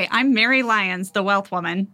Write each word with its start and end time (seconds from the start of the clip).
Hi, 0.00 0.08
I'm 0.10 0.32
Mary 0.32 0.62
Lyons, 0.62 1.10
the 1.10 1.22
Wealth 1.22 1.52
Woman. 1.52 1.86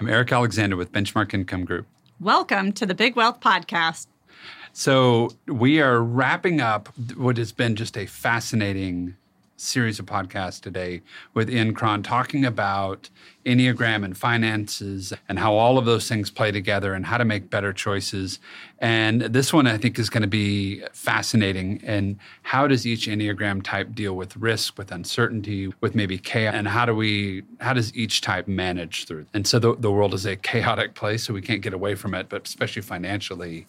I'm 0.00 0.08
Eric 0.08 0.32
Alexander 0.32 0.76
with 0.76 0.90
Benchmark 0.90 1.32
Income 1.32 1.64
Group. 1.64 1.86
Welcome 2.18 2.72
to 2.72 2.84
the 2.84 2.92
Big 2.92 3.14
Wealth 3.14 3.38
Podcast. 3.38 4.08
So, 4.72 5.30
we 5.46 5.80
are 5.80 6.02
wrapping 6.02 6.60
up 6.60 6.88
what 7.16 7.36
has 7.36 7.52
been 7.52 7.76
just 7.76 7.96
a 7.96 8.06
fascinating 8.06 9.14
series 9.62 9.98
of 9.98 10.06
podcasts 10.06 10.60
today 10.60 11.02
with 11.34 11.48
Ian 11.48 11.74
Cron 11.74 12.02
talking 12.02 12.44
about 12.44 13.08
Enneagram 13.46 14.04
and 14.04 14.16
finances 14.16 15.12
and 15.28 15.38
how 15.38 15.54
all 15.54 15.78
of 15.78 15.84
those 15.84 16.08
things 16.08 16.30
play 16.30 16.50
together 16.50 16.94
and 16.94 17.06
how 17.06 17.16
to 17.18 17.24
make 17.24 17.50
better 17.50 17.72
choices. 17.72 18.38
And 18.78 19.22
this 19.22 19.52
one 19.52 19.66
I 19.66 19.78
think 19.78 19.98
is 19.98 20.10
going 20.10 20.22
to 20.22 20.28
be 20.28 20.82
fascinating. 20.92 21.80
And 21.84 22.18
how 22.42 22.66
does 22.66 22.86
each 22.86 23.06
Enneagram 23.06 23.62
type 23.62 23.94
deal 23.94 24.14
with 24.14 24.36
risk, 24.36 24.78
with 24.78 24.92
uncertainty, 24.92 25.72
with 25.80 25.94
maybe 25.94 26.18
chaos? 26.18 26.54
And 26.54 26.68
how 26.68 26.84
do 26.84 26.94
we 26.94 27.42
how 27.60 27.72
does 27.72 27.94
each 27.94 28.20
type 28.20 28.48
manage 28.48 29.06
through? 29.06 29.26
And 29.32 29.46
so 29.46 29.58
the, 29.58 29.76
the 29.76 29.90
world 29.90 30.14
is 30.14 30.26
a 30.26 30.36
chaotic 30.36 30.94
place, 30.94 31.24
so 31.24 31.34
we 31.34 31.42
can't 31.42 31.62
get 31.62 31.72
away 31.72 31.94
from 31.94 32.14
it, 32.14 32.28
but 32.28 32.46
especially 32.46 32.82
financially 32.82 33.66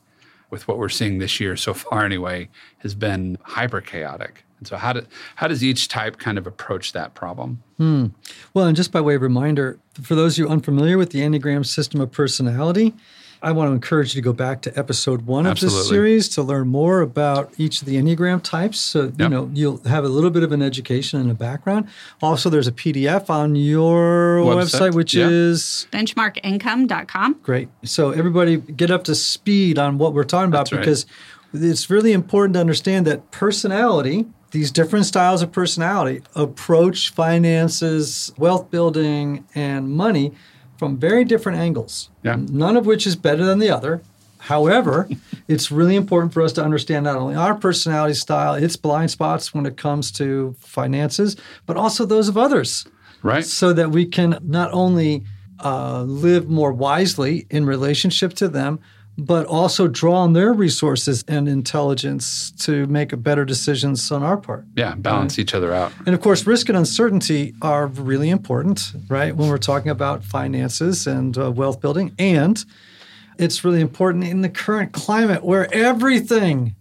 with 0.53 0.67
what 0.67 0.77
we're 0.77 0.87
seeing 0.87 1.17
this 1.17 1.39
year 1.39 1.57
so 1.57 1.73
far 1.73 2.05
anyway, 2.05 2.47
has 2.77 2.93
been 2.93 3.39
hyper 3.41 3.81
chaotic. 3.81 4.45
And 4.63 4.67
so, 4.69 4.77
how, 4.77 4.93
do, 4.93 5.05
how 5.35 5.47
does 5.49 5.61
each 5.61 5.89
type 5.89 6.17
kind 6.17 6.37
of 6.37 6.47
approach 6.47 6.93
that 6.93 7.13
problem? 7.15 7.61
Hmm. 7.77 8.07
Well, 8.53 8.65
and 8.65 8.77
just 8.77 8.93
by 8.93 9.01
way 9.01 9.15
of 9.15 9.21
reminder, 9.21 9.77
for 10.01 10.15
those 10.15 10.35
of 10.35 10.45
you 10.45 10.49
unfamiliar 10.49 10.97
with 10.97 11.09
the 11.09 11.19
Enneagram 11.19 11.65
system 11.65 11.99
of 11.99 12.13
personality, 12.13 12.93
I 13.41 13.51
want 13.51 13.67
to 13.67 13.73
encourage 13.73 14.15
you 14.15 14.21
to 14.21 14.23
go 14.23 14.31
back 14.31 14.61
to 14.61 14.79
episode 14.79 15.23
one 15.23 15.45
Absolutely. 15.45 15.77
of 15.77 15.83
this 15.83 15.89
series 15.89 16.29
to 16.29 16.41
learn 16.43 16.69
more 16.69 17.01
about 17.01 17.51
each 17.57 17.81
of 17.81 17.87
the 17.89 17.97
Enneagram 17.97 18.41
types. 18.41 18.79
So, 18.79 19.03
Yep. 19.03 19.13
you 19.19 19.27
know, 19.27 19.49
you'll 19.53 19.83
have 19.83 20.05
a 20.05 20.07
little 20.07 20.29
bit 20.29 20.43
of 20.43 20.53
an 20.53 20.61
education 20.61 21.19
and 21.19 21.29
a 21.29 21.33
background. 21.33 21.89
Also, 22.21 22.49
there's 22.49 22.67
a 22.67 22.71
PDF 22.71 23.29
on 23.29 23.57
your 23.57 24.37
Website, 24.37 24.91
website, 24.91 24.95
which 24.95 25.13
yeah. 25.13 25.27
is 25.27 25.87
Benchmarkincome.com. 25.91 27.39
Great. 27.43 27.67
So 27.83 28.11
everybody 28.11 28.55
get 28.57 28.89
up 28.89 29.03
to 29.05 29.15
speed 29.15 29.77
on 29.77 29.97
what 29.97 30.13
we're 30.13 30.23
talking 30.23 30.47
about 30.47 30.69
That's 30.69 30.71
right. 30.71 30.79
because 30.79 31.05
it's 31.53 31.89
really 31.89 32.13
important 32.13 32.53
to 32.55 32.59
understand 32.61 33.05
that 33.07 33.29
personality, 33.31 34.25
these 34.53 34.71
different 34.71 35.05
styles 35.05 35.41
of 35.41 35.51
personality 35.51 36.21
approach 36.35 37.09
finances, 37.09 38.31
wealth 38.37 38.69
building 38.69 39.45
and 39.55 39.89
money 39.89 40.31
from 40.77 40.95
very 40.97 41.25
different 41.25 41.57
angles. 41.57 42.09
Yeah. 42.21 42.37
None 42.37 42.77
of 42.77 42.85
which 42.85 43.07
is 43.07 43.15
better 43.15 43.43
than 43.43 43.57
the 43.57 43.71
other. 43.71 44.03
However, 44.37 45.09
it's 45.47 45.71
really 45.71 45.95
important 45.95 46.33
for 46.33 46.43
us 46.43 46.53
to 46.53 46.63
understand 46.63 47.05
not 47.05 47.15
only 47.15 47.35
our 47.35 47.55
personality 47.55 48.13
style, 48.13 48.53
its 48.53 48.75
blind 48.75 49.09
spots 49.09 49.55
when 49.55 49.65
it 49.65 49.75
comes 49.75 50.11
to 50.13 50.55
finances, 50.59 51.35
but 51.65 51.75
also 51.75 52.05
those 52.05 52.29
of 52.29 52.37
others 52.37 52.85
Right? 53.23 53.43
so 53.43 53.73
that 53.73 53.89
we 53.89 54.05
can 54.05 54.37
not 54.43 54.71
only 54.71 55.23
uh, 55.63 56.03
live 56.03 56.47
more 56.47 56.71
wisely 56.71 57.47
in 57.49 57.65
relationship 57.65 58.33
to 58.35 58.47
them, 58.47 58.79
but 59.17 59.45
also 59.45 59.87
draw 59.87 60.15
on 60.15 60.33
their 60.33 60.53
resources 60.53 61.23
and 61.27 61.47
intelligence 61.47 62.49
to 62.51 62.87
make 62.87 63.21
better 63.21 63.45
decisions 63.45 64.11
on 64.11 64.23
our 64.23 64.37
part. 64.37 64.65
Yeah, 64.75 64.95
balance 64.95 65.37
each 65.37 65.53
other 65.53 65.71
out. 65.73 65.91
And 66.05 66.15
of 66.15 66.21
course, 66.21 66.47
risk 66.47 66.67
and 66.69 66.77
uncertainty 66.77 67.53
are 67.61 67.87
really 67.87 68.29
important, 68.31 68.91
right? 69.09 69.35
When 69.35 69.49
we're 69.49 69.57
talking 69.59 69.91
about 69.91 70.23
finances 70.23 71.05
and 71.05 71.37
uh, 71.37 71.51
wealth 71.51 71.79
building. 71.79 72.13
And 72.17 72.63
it's 73.37 73.63
really 73.63 73.81
important 73.81 74.23
in 74.23 74.41
the 74.41 74.49
current 74.49 74.93
climate 74.93 75.43
where 75.43 75.71
everything 75.73 76.75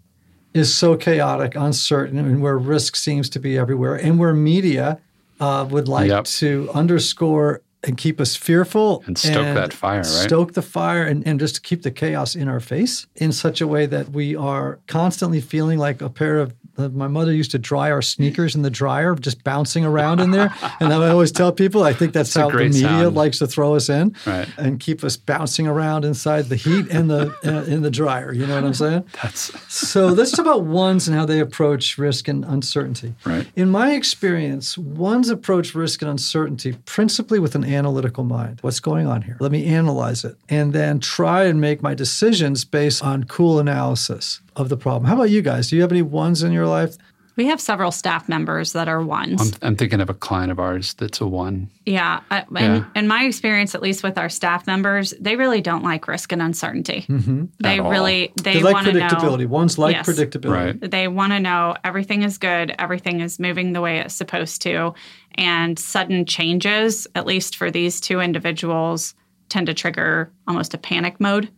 is 0.55 0.75
so 0.75 0.97
chaotic, 0.97 1.55
uncertain, 1.55 2.19
and 2.19 2.43
where 2.43 2.59
risk 2.59 2.97
seems 2.97 3.29
to 3.31 3.39
be 3.39 3.57
everywhere, 3.59 3.97
and 3.97 4.19
where 4.19 4.35
media 4.35 4.99
uh, 5.41 5.67
would 5.71 5.89
like 5.89 6.09
Yep. 6.09 6.25
to 6.25 6.71
underscore 6.75 7.63
and 7.85 7.97
keep 7.97 8.21
us 8.21 8.37
fearful 8.37 9.03
And 9.07 9.19
stoke 9.19 9.55
that 9.55 9.73
fire, 9.73 9.99
right? 9.99 10.05
Stoke 10.05 10.53
the 10.53 10.63
fire 10.63 11.05
and, 11.05 11.27
and 11.27 11.41
just 11.41 11.63
keep 11.63 11.83
the 11.83 11.91
chaos 11.91 12.37
in 12.37 12.49
our 12.49 12.61
face 12.61 13.07
in 13.17 13.33
such 13.33 13.61
a 13.61 13.67
way 13.67 13.87
that 13.87 14.11
we 14.11 14.37
are 14.37 14.79
constantly 14.87 15.41
feeling 15.41 15.79
like 15.79 16.01
a 16.01 16.09
pair 16.09 16.39
of 16.39 16.55
my 16.77 17.07
mother 17.09 17.33
used 17.33 17.51
to 17.53 17.59
dry 17.59 17.91
our 17.91 18.03
sneakers 18.03 18.55
in 18.55 18.63
the 18.63 18.71
dryer, 18.71 19.15
just 19.15 19.45
bouncing 19.45 19.85
around 19.85 20.21
in 20.21 20.31
there. 20.31 20.55
And 20.81 20.93
I 20.93 21.09
always 21.09 21.31
tell 21.33 21.53
people, 21.53 21.83
I 21.83 21.93
think 21.93 22.13
that's 22.13 22.35
a 22.37 22.41
how 22.43 22.51
the 22.51 22.57
media 22.65 22.81
sound. 22.83 23.15
likes 23.17 23.39
to 23.41 23.47
throw 23.47 23.75
us 23.75 23.89
in 23.89 24.15
Right. 24.27 24.49
and 24.57 24.81
keep 24.81 25.05
us 25.05 25.17
bouncing 25.17 25.67
around 25.67 26.05
inside 26.05 26.47
the 26.47 26.57
heat 26.57 26.87
and 26.91 27.11
the 27.11 27.35
uh, 27.45 27.65
in 27.71 27.83
the 27.83 27.91
dryer. 27.91 28.33
You 28.33 28.47
know 28.47 28.55
what 28.55 28.65
I'm 28.65 28.75
saying? 28.75 29.05
That's 29.23 29.53
So 29.73 30.09
let's 30.09 30.31
talk 30.31 30.41
about 30.41 30.65
ones 30.65 31.09
and 31.09 31.17
how 31.17 31.27
they 31.27 31.41
approach 31.41 31.99
risk 31.99 32.29
and 32.29 32.45
uncertainty. 32.45 33.15
Right. 33.25 33.47
In 33.57 33.71
my 33.71 33.93
experience, 33.93 34.79
ones 34.79 35.29
approach 35.29 35.75
risk 35.75 36.03
and 36.03 36.11
uncertainty 36.11 36.73
principally 36.87 37.39
with 37.39 37.55
an 37.55 37.65
analytical 37.65 38.25
mind. 38.25 38.59
What's 38.63 38.81
going 38.81 39.07
on 39.07 39.23
here? 39.23 39.37
Let 39.41 39.53
me 39.53 39.67
analyze 39.67 40.25
it 40.25 40.37
and 40.49 40.73
then 40.73 41.01
try 41.01 41.45
and 41.45 41.61
make 41.61 41.83
my 41.83 41.95
decisions 41.95 42.65
based 42.65 43.03
on 43.05 43.25
cool 43.25 43.59
analysis 43.59 44.41
of 44.57 44.69
the 44.69 44.77
problem. 44.77 45.05
How 45.05 45.15
about 45.15 45.31
you 45.31 45.43
guys? 45.43 45.71
Do 45.71 45.77
you 45.77 45.83
have 45.83 45.93
any 45.93 46.03
ones 46.03 46.43
in 46.43 46.53
your 46.53 46.67
life? 46.67 46.97
We 47.35 47.47
have 47.47 47.63
several 47.63 47.91
staff 47.93 48.29
members 48.29 48.75
that 48.75 48.89
are 48.89 49.03
ones. 49.03 49.41
I'm, 49.63 49.69
I'm 49.69 49.77
thinking 49.77 50.03
of 50.03 50.11
a 50.11 50.15
client 50.15 50.53
of 50.53 50.61
ours 50.61 50.93
that's 50.93 51.19
a 51.23 51.27
one. 51.27 51.71
yeah. 51.87 52.21
I, 52.31 52.45
Yeah. 52.53 52.77
In, 52.77 52.87
in 52.95 53.09
my 53.09 53.25
experience, 53.25 53.75
at 53.75 53.81
least 53.81 54.03
with 54.03 54.19
our 54.19 54.29
staff 54.29 54.67
members, 54.67 55.15
they 55.19 55.37
really 55.37 55.63
don't 55.63 55.83
like 55.83 56.07
risk 56.09 56.33
and 56.33 56.43
uncertainty. 56.43 57.07
Mm-hmm. 57.09 57.45
They 57.63 57.79
At 57.79 57.81
all. 57.81 57.91
really, 57.91 58.33
they, 58.43 58.55
They, 58.55 58.63
like 58.63 58.85
predictability. 58.85 59.41
know. 59.45 59.47
Ones 59.49 59.79
like 59.79 59.97
Yes. 59.97 60.07
predictability. 60.07 60.51
Right. 60.83 60.91
They 60.91 61.09
want 61.09 61.33
to 61.33 61.41
know 61.41 61.75
everything 61.85 62.23
is 62.23 62.37
good, 62.37 62.75
everything 62.79 63.21
is 63.21 63.39
moving 63.39 63.73
the 63.73 63.81
way 63.81 64.01
it's 64.01 64.15
supposed 64.15 64.61
to. 64.63 64.93
And 65.37 65.79
sudden 65.79 66.27
changes, 66.27 67.07
at 67.15 67.25
least 67.27 67.57
for 67.57 67.71
these 67.71 67.99
two 67.99 68.21
individuals, 68.21 69.15
tend 69.49 69.69
to 69.69 69.75
trigger 69.75 70.31
almost 70.47 70.75
a 70.75 70.79
panic 70.79 71.19
mode. 71.19 71.49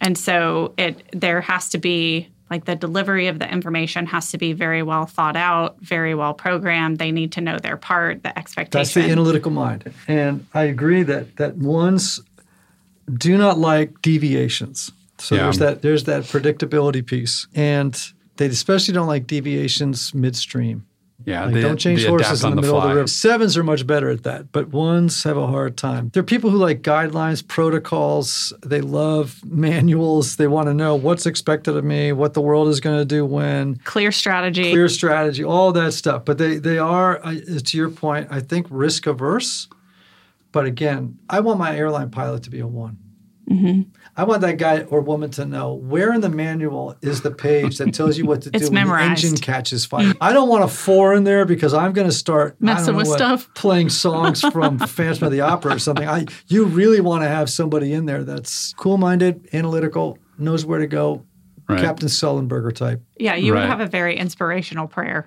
And 0.00 0.16
so 0.16 0.74
it 0.78 1.02
there 1.12 1.40
has 1.40 1.70
to 1.70 1.78
be 1.78 2.28
like 2.54 2.66
the 2.66 2.76
delivery 2.76 3.26
of 3.26 3.40
the 3.40 3.52
information 3.52 4.06
has 4.06 4.30
to 4.30 4.38
be 4.38 4.52
very 4.52 4.80
well 4.80 5.06
thought 5.06 5.34
out, 5.34 5.76
very 5.80 6.14
well 6.14 6.32
programmed. 6.32 6.98
They 6.98 7.10
need 7.10 7.32
to 7.32 7.40
know 7.40 7.58
their 7.58 7.76
part, 7.76 8.22
the 8.22 8.38
expectation. 8.38 8.78
That's 8.78 8.94
the 8.94 9.10
analytical 9.10 9.50
mind. 9.50 9.92
And 10.06 10.46
I 10.54 10.62
agree 10.64 11.02
that 11.02 11.34
that 11.38 11.56
ones 11.56 12.20
do 13.12 13.36
not 13.36 13.58
like 13.58 14.00
deviations. 14.02 14.92
So 15.18 15.34
Yeah. 15.34 15.42
there's 15.42 15.58
that 15.58 15.82
there's 15.82 16.04
that 16.04 16.22
predictability 16.22 17.04
piece. 17.04 17.48
And 17.56 18.00
they 18.36 18.46
especially 18.46 18.94
don't 18.94 19.08
like 19.08 19.26
deviations 19.26 20.14
midstream. 20.14 20.86
Yeah, 21.24 21.44
Like 21.46 21.54
they, 21.54 21.60
don't 21.62 21.76
change 21.78 22.02
they 22.02 22.08
horses 22.08 22.42
in 22.44 22.50
the, 22.50 22.56
on 22.56 22.60
middle 22.62 22.76
of 22.76 22.82
the 22.88 22.94
river. 22.96 23.06
Sevens 23.06 23.56
are 23.56 23.62
much 23.62 23.86
better 23.86 24.10
at 24.10 24.24
that, 24.24 24.52
but 24.52 24.68
ones 24.68 25.22
have 25.22 25.36
a 25.36 25.46
hard 25.46 25.76
time. 25.76 26.10
There 26.12 26.20
are 26.20 26.24
people 26.24 26.50
who 26.50 26.58
like 26.58 26.82
guidelines, 26.82 27.46
protocols. 27.46 28.52
They 28.64 28.80
love 28.80 29.40
manuals. 29.44 30.36
They 30.36 30.48
want 30.48 30.66
to 30.66 30.74
know 30.74 30.94
what's 30.96 31.24
expected 31.24 31.76
of 31.76 31.84
me, 31.84 32.12
what 32.12 32.34
the 32.34 32.42
world 32.42 32.68
is 32.68 32.80
going 32.80 32.98
to 32.98 33.04
do 33.04 33.24
when, 33.24 33.76
clear 33.84 34.12
strategy. 34.12 34.70
clear 34.70 34.88
strategy, 34.88 35.44
all 35.44 35.72
that 35.72 35.92
stuff. 35.92 36.24
But 36.24 36.38
they 36.38 36.56
they 36.58 36.78
are, 36.78 37.24
I- 37.24 37.40
to 37.40 37.76
your 37.76 37.90
point, 37.90 38.28
I 38.30 38.40
think 38.40 38.66
risk 38.68 39.06
averse. 39.06 39.68
But 40.52 40.66
again, 40.66 41.18
I 41.30 41.40
want 41.40 41.58
my 41.58 41.76
airline 41.76 42.10
pilot 42.10 42.42
to 42.44 42.50
be 42.50 42.60
a 42.60 42.66
one. 42.66 42.98
Mm-hmm. 43.50 43.82
I 44.16 44.24
want 44.24 44.42
that 44.42 44.58
guy 44.58 44.82
or 44.82 45.00
woman 45.00 45.30
to 45.32 45.44
know 45.44 45.74
where 45.74 46.12
in 46.12 46.20
the 46.20 46.28
manual 46.28 46.96
is 47.02 47.22
the 47.22 47.30
page 47.32 47.78
that 47.78 47.92
tells 47.92 48.16
you 48.16 48.26
what 48.26 48.42
to 48.42 48.50
do 48.52 48.56
It's 48.58 48.70
when 48.70 48.86
the 48.86 48.94
engine 48.94 49.36
catches 49.36 49.84
fire. 49.84 50.12
I 50.20 50.32
don't 50.32 50.48
want 50.48 50.62
a 50.64 50.68
four 50.68 51.14
in 51.14 51.24
there 51.24 51.44
because 51.44 51.74
I'm 51.74 51.92
going 51.92 52.06
to 52.06 52.12
start 52.14 52.52
I 52.62 52.66
don't 52.66 52.74
Messing 52.76 52.92
know 52.92 52.98
with 52.98 53.08
what, 53.08 53.18
stuff. 53.18 53.52
playing 53.54 53.88
songs 53.90 54.40
from 54.52 54.78
Phantom 54.78 55.24
of 55.26 55.32
the 55.32 55.40
Opera 55.40 55.74
or 55.74 55.78
something. 55.78 56.06
I 56.08 56.26
you 56.46 56.64
really 56.66 57.00
want 57.00 57.22
to 57.22 57.28
have 57.28 57.50
somebody 57.50 57.92
in 57.92 58.06
there 58.06 58.22
that's 58.24 58.72
cool-minded, 58.74 59.48
analytical, 59.52 60.18
knows 60.38 60.64
where 60.64 60.78
to 60.78 60.86
go, 60.86 61.24
Right. 61.66 61.80
Captain 61.80 62.08
Sullenberger 62.08 62.74
type. 62.74 63.02
yeah, 63.18 63.36
you 63.36 63.54
Right. 63.54 63.60
would 63.62 63.68
have 63.70 63.80
a 63.80 63.86
very 63.86 64.18
inspirational 64.18 64.86
prayer. 64.86 65.26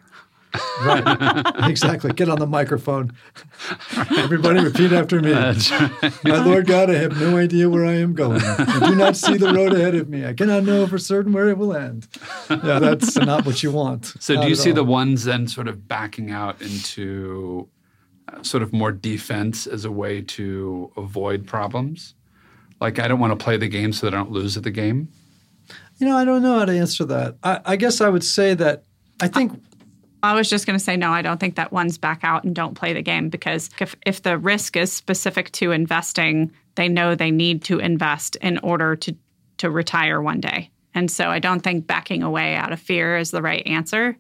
Right. 0.84 1.44
exactly. 1.70 2.14
Get 2.14 2.30
on 2.30 2.40
the 2.40 2.48
microphone. 2.48 3.14
Everybody 4.18 4.62
repeat 4.62 4.92
after 4.92 5.22
me. 5.22 5.32
Right. 5.32 5.72
My 6.24 6.44
Lord 6.44 6.68
God, 6.68 6.90
I 6.90 6.96
have 6.96 7.20
no 7.20 7.38
idea 7.38 7.70
where 7.70 7.86
I 7.86 7.94
am 7.94 8.14
going. 8.14 8.42
I 8.42 8.90
do 8.90 8.96
not 8.96 9.16
see 9.16 9.38
the 9.38 9.54
road 9.54 9.74
ahead 9.74 9.96
of 9.96 10.10
me. 10.10 10.26
I 10.26 10.34
cannot 10.34 10.64
know 10.64 10.88
for 10.88 10.98
certain 10.98 11.34
where 11.34 11.50
it 11.50 11.58
will 11.58 11.76
end. 11.76 12.08
Yeah, 12.50 12.80
that's 12.80 13.16
not 13.16 13.46
what 13.46 13.64
you 13.64 13.72
want. 13.72 14.14
So 14.20 14.36
Not 14.36 14.44
do 14.44 14.50
you 14.50 14.56
see 14.56 14.72
the 14.72 14.84
ones 14.84 15.24
then 15.24 15.48
sort 15.48 15.68
of 15.68 15.88
backing 15.88 16.32
out 16.32 16.62
into 16.62 17.68
uh, 18.32 18.44
sort 18.44 18.64
of 18.64 18.74
more 18.74 18.92
defense 18.92 19.68
as 19.68 19.86
a 19.86 19.92
way 19.92 20.22
to 20.22 20.92
avoid 20.98 21.48
problems? 21.48 22.14
Like 22.80 23.00
I 23.00 23.08
don't 23.08 23.20
want 23.20 23.38
to 23.38 23.44
play 23.44 23.58
the 23.58 23.68
game 23.68 23.94
so 23.94 24.06
that 24.06 24.14
I 24.14 24.18
don't 24.18 24.32
lose 24.32 24.58
at 24.58 24.64
the 24.64 24.72
game. 24.72 25.10
You 25.98 26.08
know, 26.08 26.16
I 26.16 26.26
don't 26.26 26.44
know 26.44 26.60
how 26.60 26.66
to 26.66 26.78
answer 26.78 27.06
that. 27.06 27.38
I, 27.44 27.60
I 27.66 27.76
guess 27.76 28.02
I 28.02 28.10
would 28.10 28.24
say 28.24 28.54
that 28.54 28.84
I 29.20 29.28
think 29.28 29.60
I 30.24 30.34
was 30.34 30.50
just 30.50 30.66
going 30.66 30.78
to 30.78 30.84
say 30.84 30.98
no. 30.98 31.12
I 31.12 31.22
don't 31.22 31.40
think 31.40 31.56
that 31.56 31.72
ones 31.72 31.98
back 31.98 32.22
out 32.24 32.44
and 32.44 32.56
don't 32.56 32.74
play 32.76 32.94
the 32.94 33.02
game 33.02 33.30
because 33.30 33.70
if 33.80 33.96
if 34.06 34.24
the 34.24 34.38
risk 34.38 34.76
is 34.76 34.92
specific 34.92 35.52
to 35.54 35.72
investing, 35.72 36.52
they 36.76 36.90
know 36.90 37.16
they 37.16 37.32
need 37.32 37.64
to 37.66 37.80
invest 37.80 38.36
in 38.38 38.58
order 38.60 38.96
to 38.96 39.16
to 39.58 39.70
retire 39.70 40.22
one 40.22 40.40
day. 40.42 40.72
And 40.94 41.10
so 41.12 41.30
I 41.30 41.40
don't 41.40 41.60
think 41.62 41.86
backing 41.88 42.24
away 42.24 42.56
out 42.56 42.72
of 42.74 42.80
fear 42.80 43.18
is 43.18 43.32
the 43.32 43.42
right 43.42 43.66
answer 43.68 44.18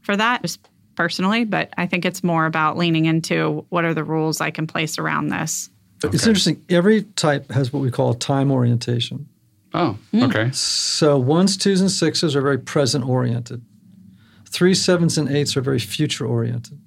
for 0.00 0.16
that. 0.16 0.42
Just 0.42 0.66
personally, 0.94 1.44
but 1.44 1.70
I 1.76 1.86
think 1.86 2.06
it's 2.06 2.24
more 2.24 2.46
about 2.46 2.78
leaning 2.78 3.04
into 3.04 3.66
what 3.68 3.84
are 3.84 3.92
the 3.92 4.04
rules 4.04 4.40
I 4.40 4.50
can 4.50 4.66
place 4.66 4.98
around 4.98 5.28
this. 5.28 5.68
It's 6.02 6.26
interesting. 6.26 6.62
Every 6.70 7.02
type 7.02 7.50
has 7.50 7.72
what 7.72 7.80
we 7.80 7.90
call 7.90 8.12
a 8.12 8.16
time 8.16 8.50
orientation. 8.50 9.28
Oh, 9.74 9.98
Mm. 10.14 10.28
okay. 10.30 10.50
So 10.52 11.18
ones, 11.18 11.56
twos, 11.58 11.82
and 11.82 11.90
sixes 11.90 12.34
are 12.34 12.40
very 12.40 12.58
present 12.58 13.06
oriented. 13.06 13.62
Threes, 14.48 14.82
sevens, 14.82 15.18
and 15.18 15.28
eights 15.28 15.56
are 15.56 15.60
very 15.60 15.78
future 15.78 16.26
oriented. 16.26 16.80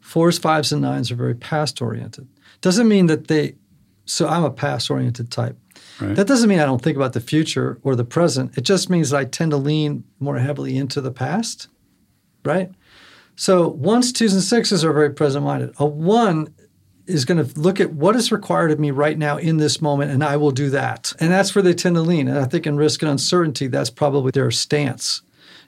Fours, 0.00 0.38
fives, 0.38 0.72
and 0.72 0.82
nines 0.82 1.10
are 1.10 1.16
very 1.16 1.34
past 1.34 1.80
oriented. 1.80 2.28
Doesn't 2.60 2.88
mean 2.88 3.06
that 3.06 3.28
they, 3.28 3.56
so 4.04 4.28
I'm 4.28 4.44
a 4.44 4.50
past 4.50 4.90
oriented 4.90 5.30
type. 5.30 5.56
Right. 6.00 6.16
That 6.16 6.26
doesn't 6.26 6.48
mean 6.48 6.60
I 6.60 6.66
don't 6.66 6.82
think 6.82 6.96
about 6.96 7.12
the 7.12 7.20
future 7.20 7.78
or 7.82 7.94
the 7.94 8.04
present. 8.04 8.56
It 8.58 8.62
just 8.62 8.90
means 8.90 9.10
that 9.10 9.18
I 9.18 9.24
tend 9.24 9.52
to 9.52 9.56
lean 9.56 10.04
more 10.18 10.38
heavily 10.38 10.76
into 10.76 11.00
the 11.00 11.10
past, 11.10 11.68
right? 12.44 12.70
So 13.36 13.68
ones, 13.68 14.12
twos, 14.12 14.34
and 14.34 14.42
sixes 14.42 14.84
are 14.84 14.92
very 14.92 15.10
present 15.10 15.44
minded. 15.44 15.74
A 15.78 15.86
one 15.86 16.54
is 17.06 17.24
going 17.24 17.44
to 17.44 17.60
look 17.60 17.80
at 17.80 17.92
what 17.92 18.16
is 18.16 18.32
required 18.32 18.70
of 18.70 18.78
me 18.78 18.90
right 18.90 19.18
now 19.18 19.36
in 19.36 19.58
this 19.58 19.82
moment, 19.82 20.10
and 20.10 20.24
I 20.24 20.36
will 20.36 20.52
do 20.52 20.70
that. 20.70 21.12
And 21.20 21.30
that's 21.30 21.54
where 21.54 21.62
they 21.62 21.74
tend 21.74 21.96
to 21.96 22.02
lean. 22.02 22.28
And 22.28 22.38
I 22.38 22.44
think 22.44 22.66
in 22.66 22.76
risk 22.76 23.02
and 23.02 23.10
uncertainty, 23.10 23.66
that's 23.66 23.90
probably 23.90 24.30
their 24.30 24.50
stance 24.50 25.22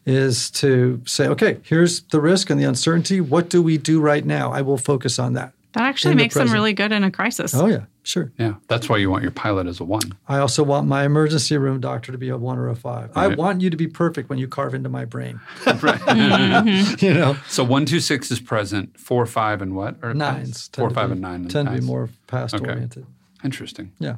is 0.07 0.51
to 0.53 1.03
say, 1.05 1.27
okay, 1.29 1.59
here's 1.65 2.03
the 2.03 2.21
risk 2.21 2.49
and 2.49 2.61
the 2.61 2.65
uncertainty. 2.65 3.21
What 3.21 3.51
do 3.51 3.61
we 3.61 3.77
do 3.77 4.01
right 4.01 4.25
now? 4.25 4.53
I 4.53 4.63
will 4.63 4.79
focus 4.79 5.19
on 5.19 5.33
that. 5.35 5.53
That 5.73 5.83
actually 5.83 6.13
In 6.13 6.19
the 6.19 6.25
makes 6.25 6.35
them 6.37 6.51
really 6.53 6.73
good 6.73 6.91
in 6.93 7.05
a 7.05 7.11
crisis. 7.11 7.55
Oh, 7.55 7.67
yeah, 7.67 7.85
sure. 8.03 8.33
Yeah, 8.39 8.55
that's 8.67 8.89
why 8.89 8.97
you 8.97 9.11
want 9.11 9.25
your 9.25 9.33
pilot 9.33 9.67
as 9.67 9.79
a 9.79 9.85
one. 9.85 10.15
I 10.27 10.39
also 10.39 10.63
want 10.63 10.87
my 10.87 11.05
emergency 11.05 11.59
room 11.59 11.81
doctor 11.81 12.13
to 12.13 12.17
be 12.19 12.31
a 12.31 12.39
one 12.39 12.57
or 12.57 12.71
a 12.71 12.75
five. 12.77 13.11
I 13.15 13.27
want 13.27 13.61
you 13.61 13.69
to 13.69 13.77
be 13.77 13.87
perfect 13.87 14.31
when 14.31 14.39
you 14.39 14.49
carve 14.49 14.73
into 14.75 14.89
my 14.89 15.05
brain. 15.05 15.41
Mm-hmm. 15.67 17.05
you 17.05 17.13
know, 17.13 17.37
So 17.49 17.63
one, 17.65 17.85
two, 17.85 18.01
six 18.01 18.31
is 18.31 18.41
present. 18.41 18.99
Four, 18.99 19.27
five, 19.27 19.61
and 19.61 19.75
what? 19.77 19.97
Or 20.03 20.15
nines. 20.15 20.71
Four, 20.73 20.89
five, 20.91 21.09
be- 21.09 21.13
and 21.13 21.21
nine. 21.21 21.49
tend 21.49 21.69
to 21.69 21.75
be 21.75 21.81
more 21.81 22.09
past 22.27 22.55
Okay. 22.55 22.71
oriented. 22.73 23.07
Interesting. 23.45 23.93
Yeah. 23.99 24.17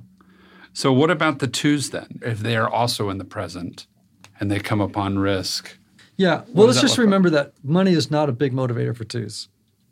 So 0.73 0.93
what 0.93 1.11
about 1.11 1.41
the 1.41 1.49
twos 1.49 1.91
then? 1.91 2.21
If 2.23 2.39
they 2.41 2.57
are 2.57 2.69
also 2.69 3.09
in 3.11 3.19
the 3.19 3.25
present 3.25 3.87
and 4.41 4.51
they 4.51 4.59
come 4.59 4.81
upon 4.81 5.19
risk, 5.19 5.77
Yeah. 6.17 6.43
Well, 6.53 6.67
let's 6.67 6.81
just 6.81 6.93
look 6.93 6.99
like? 6.99 7.05
remember 7.07 7.31
that 7.31 7.53
money 7.63 7.93
is 7.93 8.11
not 8.11 8.29
a 8.29 8.33
big 8.33 8.53
motivator 8.53 8.97
for 8.97 9.05
twos. 9.05 9.49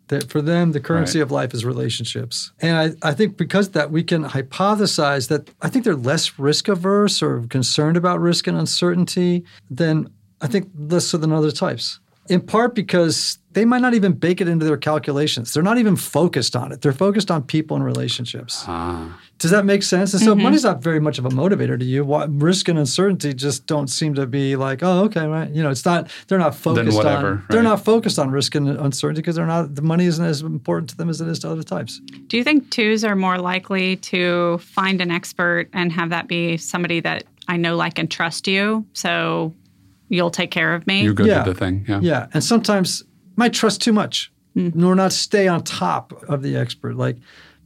That 0.09 0.29
for 0.31 0.41
them, 0.43 0.73
the 0.73 0.81
currency 0.81 1.19
Right. 1.19 1.23
of 1.25 1.31
life 1.33 1.53
is 1.55 1.65
relationships. 1.65 2.53
And 2.61 2.77
I, 3.03 3.09
I 3.11 3.13
think 3.13 3.37
because 3.37 3.69
of 3.69 3.73
that, 3.75 3.91
we 3.91 4.03
can 4.05 4.25
hypothesize 4.25 5.29
that 5.29 5.51
I 5.63 5.69
think 5.69 5.85
they're 5.85 5.97
less 5.97 6.39
risk 6.39 6.69
averse 6.69 7.23
or 7.23 7.41
concerned 7.49 7.97
about 7.97 8.21
risk 8.21 8.47
and 8.47 8.57
uncertainty 8.57 9.45
than 9.71 10.09
I 10.41 10.47
think 10.49 10.71
less 10.77 11.07
so 11.07 11.19
than 11.19 11.33
other 11.33 11.51
types. 11.51 11.99
In 12.29 12.41
part 12.41 12.75
because 12.75 13.39
they 13.53 13.65
might 13.65 13.81
not 13.81 13.95
even 13.95 14.13
bake 14.13 14.43
it 14.43 14.49
into 14.49 14.67
their 14.67 14.77
calculations. 14.77 15.55
They're 15.55 15.63
not 15.63 15.79
even 15.79 15.97
focused 15.97 16.55
on 16.55 16.73
it. 16.73 16.83
They're 16.83 16.93
focused 16.93 17.31
on 17.31 17.43
people 17.43 17.75
and 17.75 17.85
relationships. 17.85 18.65
ah, 18.67 19.19
Does 19.39 19.51
that 19.51 19.65
make 19.65 19.83
sense? 19.83 20.13
And 20.13 20.23
so 20.23 20.35
money's 20.35 20.65
not 20.65 20.83
very 20.83 21.01
much 21.01 21.19
of 21.19 21.25
a 21.25 21.31
motivator 21.31 21.79
to 21.79 21.85
you. 21.85 22.05
Why, 22.05 22.27
risk 22.29 22.69
and 22.69 22.79
uncertainty 22.79 23.33
just 23.33 23.67
don't 23.67 23.89
seem 23.89 24.15
to 24.15 24.27
be 24.27 24.57
like, 24.57 24.83
oh, 24.83 25.05
okay, 25.05 25.27
right. 25.27 25.51
You 25.51 25.63
know, 25.63 25.71
it's 25.71 25.87
not. 25.87 26.11
They're 26.29 26.39
not 26.39 26.55
focused 26.55 26.97
whatever, 26.99 27.29
on. 27.29 27.47
They're 27.49 27.63
not 27.63 27.83
focused 27.83 28.19
on 28.19 28.31
risk 28.31 28.55
and 28.55 28.69
uncertainty 28.69 29.23
because 29.23 29.37
they're 29.37 29.47
not. 29.47 29.75
The 29.75 29.83
money 29.83 30.05
isn't 30.05 30.25
as 30.25 30.43
important 30.43 30.91
to 30.91 30.97
them 30.99 31.09
as 31.09 31.23
it 31.23 31.29
is 31.29 31.39
to 31.39 31.51
other 31.51 31.63
types. 31.63 32.01
Do 32.27 32.37
you 32.37 32.45
think 32.45 32.71
twos 32.71 33.05
are 33.05 33.17
more 33.17 33.39
likely 33.39 33.97
to 33.97 34.59
find 34.59 35.01
an 35.01 35.11
expert 35.11 35.71
and 35.73 35.91
have 35.93 36.11
that 36.11 36.29
be 36.29 36.59
somebody 36.59 37.01
that 37.01 37.25
I 37.49 37.57
know, 37.57 37.75
like, 37.77 37.99
and 37.99 38.11
trust 38.11 38.47
you? 38.47 38.85
So 38.93 39.55
you'll 40.09 40.31
take 40.31 40.51
care 40.51 40.75
of 40.75 40.87
me? 40.87 41.03
you 41.03 41.15
go 41.15 41.25
Yeah. 41.25 41.43
to 41.43 41.53
the 41.53 41.59
thing. 41.59 41.85
Yeah. 41.89 42.01
Yeah, 42.03 42.27
and 42.33 42.43
sometimes 42.43 43.05
might 43.37 43.53
trust 43.53 43.83
too 43.83 43.93
much, 43.93 44.33
mm. 44.57 44.75
nor 44.75 44.95
not 44.95 45.13
stay 45.13 45.49
on 45.49 45.63
top 45.63 46.13
of 46.29 46.43
the 46.43 46.57
expert, 46.57 46.97
like 46.97 47.17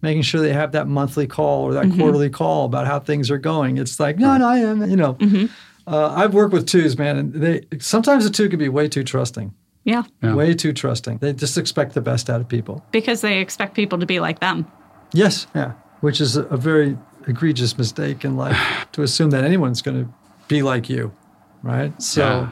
making 0.02 0.22
sure 0.22 0.40
they 0.40 0.52
have 0.52 0.72
that 0.72 0.88
monthly 0.88 1.26
call 1.26 1.64
or 1.64 1.74
that 1.74 1.84
mm-hmm. 1.86 2.00
quarterly 2.00 2.30
call 2.30 2.64
about 2.64 2.86
how 2.86 2.98
things 2.98 3.30
are 3.30 3.38
going. 3.38 3.76
It's 3.78 4.00
like, 4.00 4.18
no, 4.18 4.36
no, 4.36 4.48
I 4.48 4.58
am. 4.58 4.88
You 4.88 4.96
know, 4.96 5.14
mm-hmm. 5.14 5.46
uh, 5.86 6.14
I've 6.14 6.34
worked 6.34 6.52
with 6.52 6.66
twos, 6.66 6.98
man, 6.98 7.16
and 7.16 7.32
they 7.34 7.66
sometimes 7.78 8.24
the 8.24 8.30
two 8.30 8.48
can 8.48 8.58
be 8.58 8.68
way 8.68 8.88
too 8.88 9.04
trusting. 9.04 9.54
yeah. 9.84 10.02
Yeah. 10.22 10.34
Way 10.34 10.54
too 10.54 10.72
trusting. 10.72 11.18
They 11.18 11.32
just 11.32 11.58
expect 11.58 11.94
the 11.94 12.00
best 12.00 12.30
out 12.30 12.40
of 12.40 12.48
people. 12.48 12.84
Because 12.92 13.20
they 13.20 13.40
expect 13.40 13.74
people 13.74 13.98
to 13.98 14.06
be 14.06 14.20
like 14.20 14.40
them. 14.40 14.70
Yes, 15.12 15.46
yeah, 15.54 15.72
which 16.00 16.20
is 16.20 16.36
a, 16.36 16.44
a 16.44 16.56
very 16.56 16.96
egregious 17.26 17.76
mistake 17.76 18.24
in 18.24 18.36
life 18.36 18.58
to 18.92 19.02
assume 19.02 19.30
that 19.30 19.44
anyone's 19.44 19.82
going 19.82 20.04
to 20.04 20.12
be 20.48 20.62
like 20.62 20.88
you, 20.88 21.12
right? 21.62 22.00
So, 22.02 22.22
Yeah. 22.22 22.48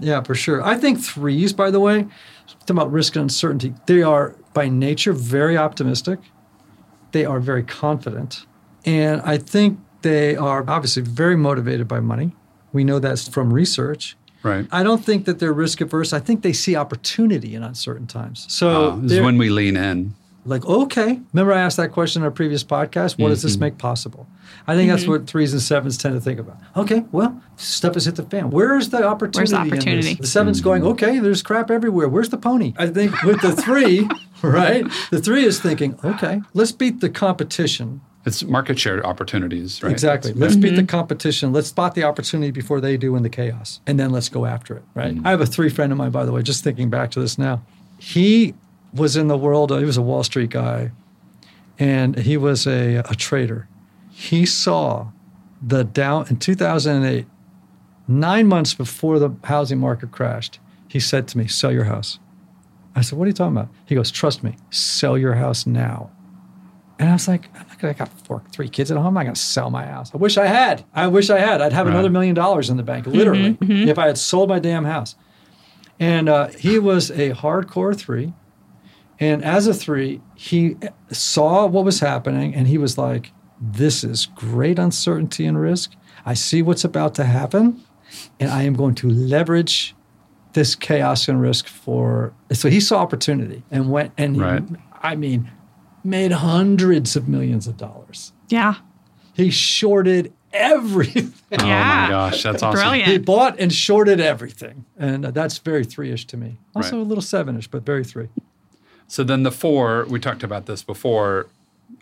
yeah. 0.00 0.22
for 0.22 0.34
sure. 0.34 0.62
I 0.62 0.76
think 0.76 1.00
threes, 1.00 1.52
by 1.52 1.70
the 1.70 1.80
way, 1.80 2.06
talking 2.46 2.76
about 2.76 2.92
risk 2.92 3.16
and 3.16 3.22
uncertainty, 3.24 3.74
they 3.86 4.02
are 4.02 4.34
by 4.52 4.68
nature 4.68 5.12
very 5.12 5.56
optimistic. 5.56 6.18
They 7.12 7.24
are 7.24 7.38
very 7.40 7.62
confident, 7.62 8.44
and 8.84 9.20
I 9.22 9.38
think 9.38 9.78
they 10.02 10.34
are 10.36 10.64
obviously 10.68 11.02
very 11.02 11.36
motivated 11.36 11.86
by 11.86 12.00
money. 12.00 12.34
We 12.72 12.82
know 12.84 12.98
that's 12.98 13.28
from 13.28 13.52
research. 13.52 14.16
Right. 14.42 14.66
I 14.72 14.82
don't 14.82 15.02
think 15.04 15.24
that 15.24 15.38
they're 15.38 15.52
risk 15.52 15.80
averse. 15.80 16.12
I 16.12 16.18
think 16.18 16.42
they 16.42 16.52
see 16.52 16.76
opportunity 16.76 17.54
in 17.54 17.62
uncertain 17.62 18.06
times. 18.06 18.46
So 18.48 18.68
Oh, 18.68 19.00
this 19.00 19.12
is 19.12 19.20
when 19.20 19.38
we 19.38 19.48
lean 19.48 19.76
in. 19.76 20.14
Like, 20.44 20.64
okay. 20.66 21.20
Remember, 21.32 21.52
I 21.52 21.60
asked 21.60 21.76
that 21.78 21.92
question 21.92 22.22
in 22.22 22.24
our 22.24 22.30
previous 22.30 22.62
podcast. 22.64 23.18
What 23.18 23.28
does 23.30 23.38
Mm-hmm. 23.40 23.46
this 23.48 23.56
make 23.58 23.78
possible? 23.78 24.26
I 24.66 24.74
think 24.74 24.90
that's 24.90 25.06
what 25.06 25.26
threes 25.26 25.52
and 25.52 25.60
sevens 25.62 25.96
tend 25.98 26.14
to 26.14 26.20
think 26.20 26.38
about. 26.38 26.58
Okay, 26.76 27.04
well, 27.12 27.40
stuff 27.56 27.94
has 27.94 28.04
hit 28.04 28.16
the 28.16 28.22
fan. 28.24 28.50
Where's 28.50 28.90
the 28.90 29.04
opportunity? 29.06 29.52
in 29.54 29.60
this? 29.66 29.72
opportunity? 29.72 30.14
The 30.14 30.22
7s 30.26 30.62
going, 30.62 30.82
Mm-hmm. 30.82 30.90
okay, 30.92 31.18
there's 31.18 31.42
crap 31.42 31.70
everywhere. 31.70 32.08
Where's 32.08 32.28
the 32.28 32.38
pony? 32.38 32.74
I 32.76 32.86
think 32.88 33.20
with 33.22 33.40
the 33.40 33.52
three, 33.56 34.08
right? 34.42 34.84
The 35.10 35.20
three 35.20 35.44
is 35.44 35.60
thinking, 35.60 35.98
okay, 36.04 36.40
let's 36.52 36.72
beat 36.72 37.00
the 37.00 37.08
competition. 37.10 38.00
It's 38.26 38.42
market 38.42 38.78
share 38.78 39.04
opportunities, 39.06 39.82
right? 39.82 39.92
Exactly. 39.92 40.32
Let's 40.32 40.56
beat 40.56 40.76
the 40.76 40.84
competition. 40.84 41.52
Let's 41.52 41.68
spot 41.68 41.94
the 41.94 42.04
opportunity 42.04 42.50
before 42.52 42.80
they 42.80 42.96
do 42.96 43.16
in 43.16 43.22
the 43.22 43.28
chaos. 43.28 43.80
And 43.86 44.00
then 44.00 44.12
let's 44.12 44.30
go 44.30 44.46
after 44.46 44.76
it, 44.78 44.82
right? 44.94 45.14
I 45.24 45.30
have 45.30 45.42
a 45.42 45.46
three 45.46 45.68
friend 45.68 45.92
of 45.92 45.98
mine, 45.98 46.10
by 46.10 46.24
the 46.24 46.32
way, 46.32 46.42
just 46.42 46.64
thinking 46.64 46.88
back 46.88 47.10
to 47.12 47.20
this 47.20 47.36
now. 47.36 47.62
He 47.98 48.54
was 48.94 49.16
in 49.16 49.28
the 49.28 49.36
world, 49.36 49.70
he 49.76 49.84
was 49.84 49.96
a 49.96 50.02
Wall 50.02 50.22
Street 50.22 50.50
guy, 50.50 50.92
and 51.78 52.16
he 52.18 52.36
was 52.36 52.66
a, 52.66 52.96
a 52.96 53.14
trader. 53.14 53.68
He 54.10 54.46
saw 54.46 55.08
the 55.60 55.82
down 55.84 56.26
in 56.28 56.36
2008, 56.36 57.26
nine 58.06 58.46
months 58.46 58.74
before 58.74 59.18
the 59.18 59.30
housing 59.44 59.78
market 59.78 60.12
crashed, 60.12 60.60
he 60.88 61.00
said 61.00 61.26
to 61.28 61.38
me, 61.38 61.46
Sell 61.48 61.72
your 61.72 61.84
house. 61.84 62.18
I 62.94 63.00
said, 63.00 63.18
What 63.18 63.24
are 63.24 63.28
you 63.28 63.32
talking 63.34 63.56
about? 63.56 63.68
He 63.86 63.94
goes, 63.94 64.10
Trust 64.10 64.42
me, 64.44 64.56
sell 64.70 65.18
your 65.18 65.34
house 65.34 65.66
now. 65.66 66.10
And 67.00 67.08
I 67.10 67.14
was 67.14 67.26
like, 67.26 67.48
I'm 67.58 67.66
not 67.66 67.78
gonna, 67.80 67.90
I 67.92 67.96
got 67.96 68.08
four, 68.20 68.42
three 68.52 68.68
kids 68.68 68.92
at 68.92 68.96
home. 68.96 69.06
I'm 69.08 69.14
not 69.14 69.22
going 69.24 69.34
to 69.34 69.40
sell 69.40 69.68
my 69.68 69.84
house. 69.84 70.14
I 70.14 70.16
wish 70.18 70.36
I 70.38 70.46
had. 70.46 70.84
I 70.94 71.08
wish 71.08 71.28
I 71.28 71.40
had. 71.40 71.60
I'd 71.60 71.72
have 71.72 71.86
Right. 71.86 71.92
another 71.92 72.08
million 72.08 72.36
dollars 72.36 72.70
in 72.70 72.76
the 72.76 72.84
bank, 72.84 73.06
literally, 73.08 73.58
if 73.60 73.98
I 73.98 74.06
had 74.06 74.16
sold 74.16 74.48
my 74.48 74.60
damn 74.60 74.84
house. 74.84 75.16
And 75.98 76.28
uh, 76.28 76.48
he 76.48 76.78
was 76.78 77.10
a 77.10 77.30
hardcore 77.32 77.96
three. 77.96 78.32
And 79.20 79.44
as 79.44 79.66
a 79.66 79.74
three, 79.74 80.20
he 80.34 80.76
saw 81.10 81.66
what 81.66 81.84
was 81.84 82.00
happening 82.00 82.54
and 82.54 82.66
he 82.66 82.78
was 82.78 82.98
like, 82.98 83.32
this 83.60 84.02
is 84.04 84.26
great 84.26 84.78
uncertainty 84.78 85.46
and 85.46 85.58
risk. 85.60 85.92
I 86.26 86.34
see 86.34 86.62
what's 86.62 86.84
about 86.84 87.14
to 87.16 87.24
happen. 87.24 87.82
And 88.40 88.50
I 88.50 88.62
am 88.62 88.74
going 88.74 88.94
to 88.96 89.08
leverage 89.10 89.94
this 90.52 90.74
chaos 90.74 91.28
and 91.28 91.40
risk 91.40 91.66
for. 91.66 92.32
So 92.52 92.68
he 92.68 92.80
saw 92.80 92.98
opportunity 92.98 93.62
and 93.70 93.90
went 93.90 94.12
and, 94.18 94.36
he- 94.36 94.76
I 95.02 95.16
mean, 95.16 95.50
made 96.02 96.32
hundreds 96.32 97.16
of 97.16 97.28
millions 97.28 97.66
of 97.66 97.76
dollars. 97.76 98.32
Yeah. 98.48 98.74
He 99.34 99.50
shorted 99.50 100.32
everything. 100.52 101.32
Oh 101.52 101.56
my 101.66 102.06
gosh, 102.10 102.42
that's 102.42 102.62
awesome. 102.62 102.80
Brilliant. 102.80 103.08
he 103.10 103.18
bought 103.18 103.58
and 103.60 103.72
shorted 103.72 104.20
everything. 104.20 104.84
And 104.98 105.24
that's 105.24 105.58
very 105.58 105.84
three 105.84 106.10
ish 106.12 106.26
to 106.26 106.36
me. 106.36 106.58
Also 106.74 106.96
Right. 106.96 107.02
a 107.04 107.08
little 107.08 107.22
seven 107.22 107.56
ish, 107.56 107.68
but 107.68 107.84
very 107.86 108.04
three. 108.04 108.28
So 109.08 109.24
then 109.24 109.42
the 109.42 109.52
four, 109.52 110.06
we 110.08 110.18
talked 110.18 110.42
about 110.42 110.66
this 110.66 110.82
before, 110.82 111.46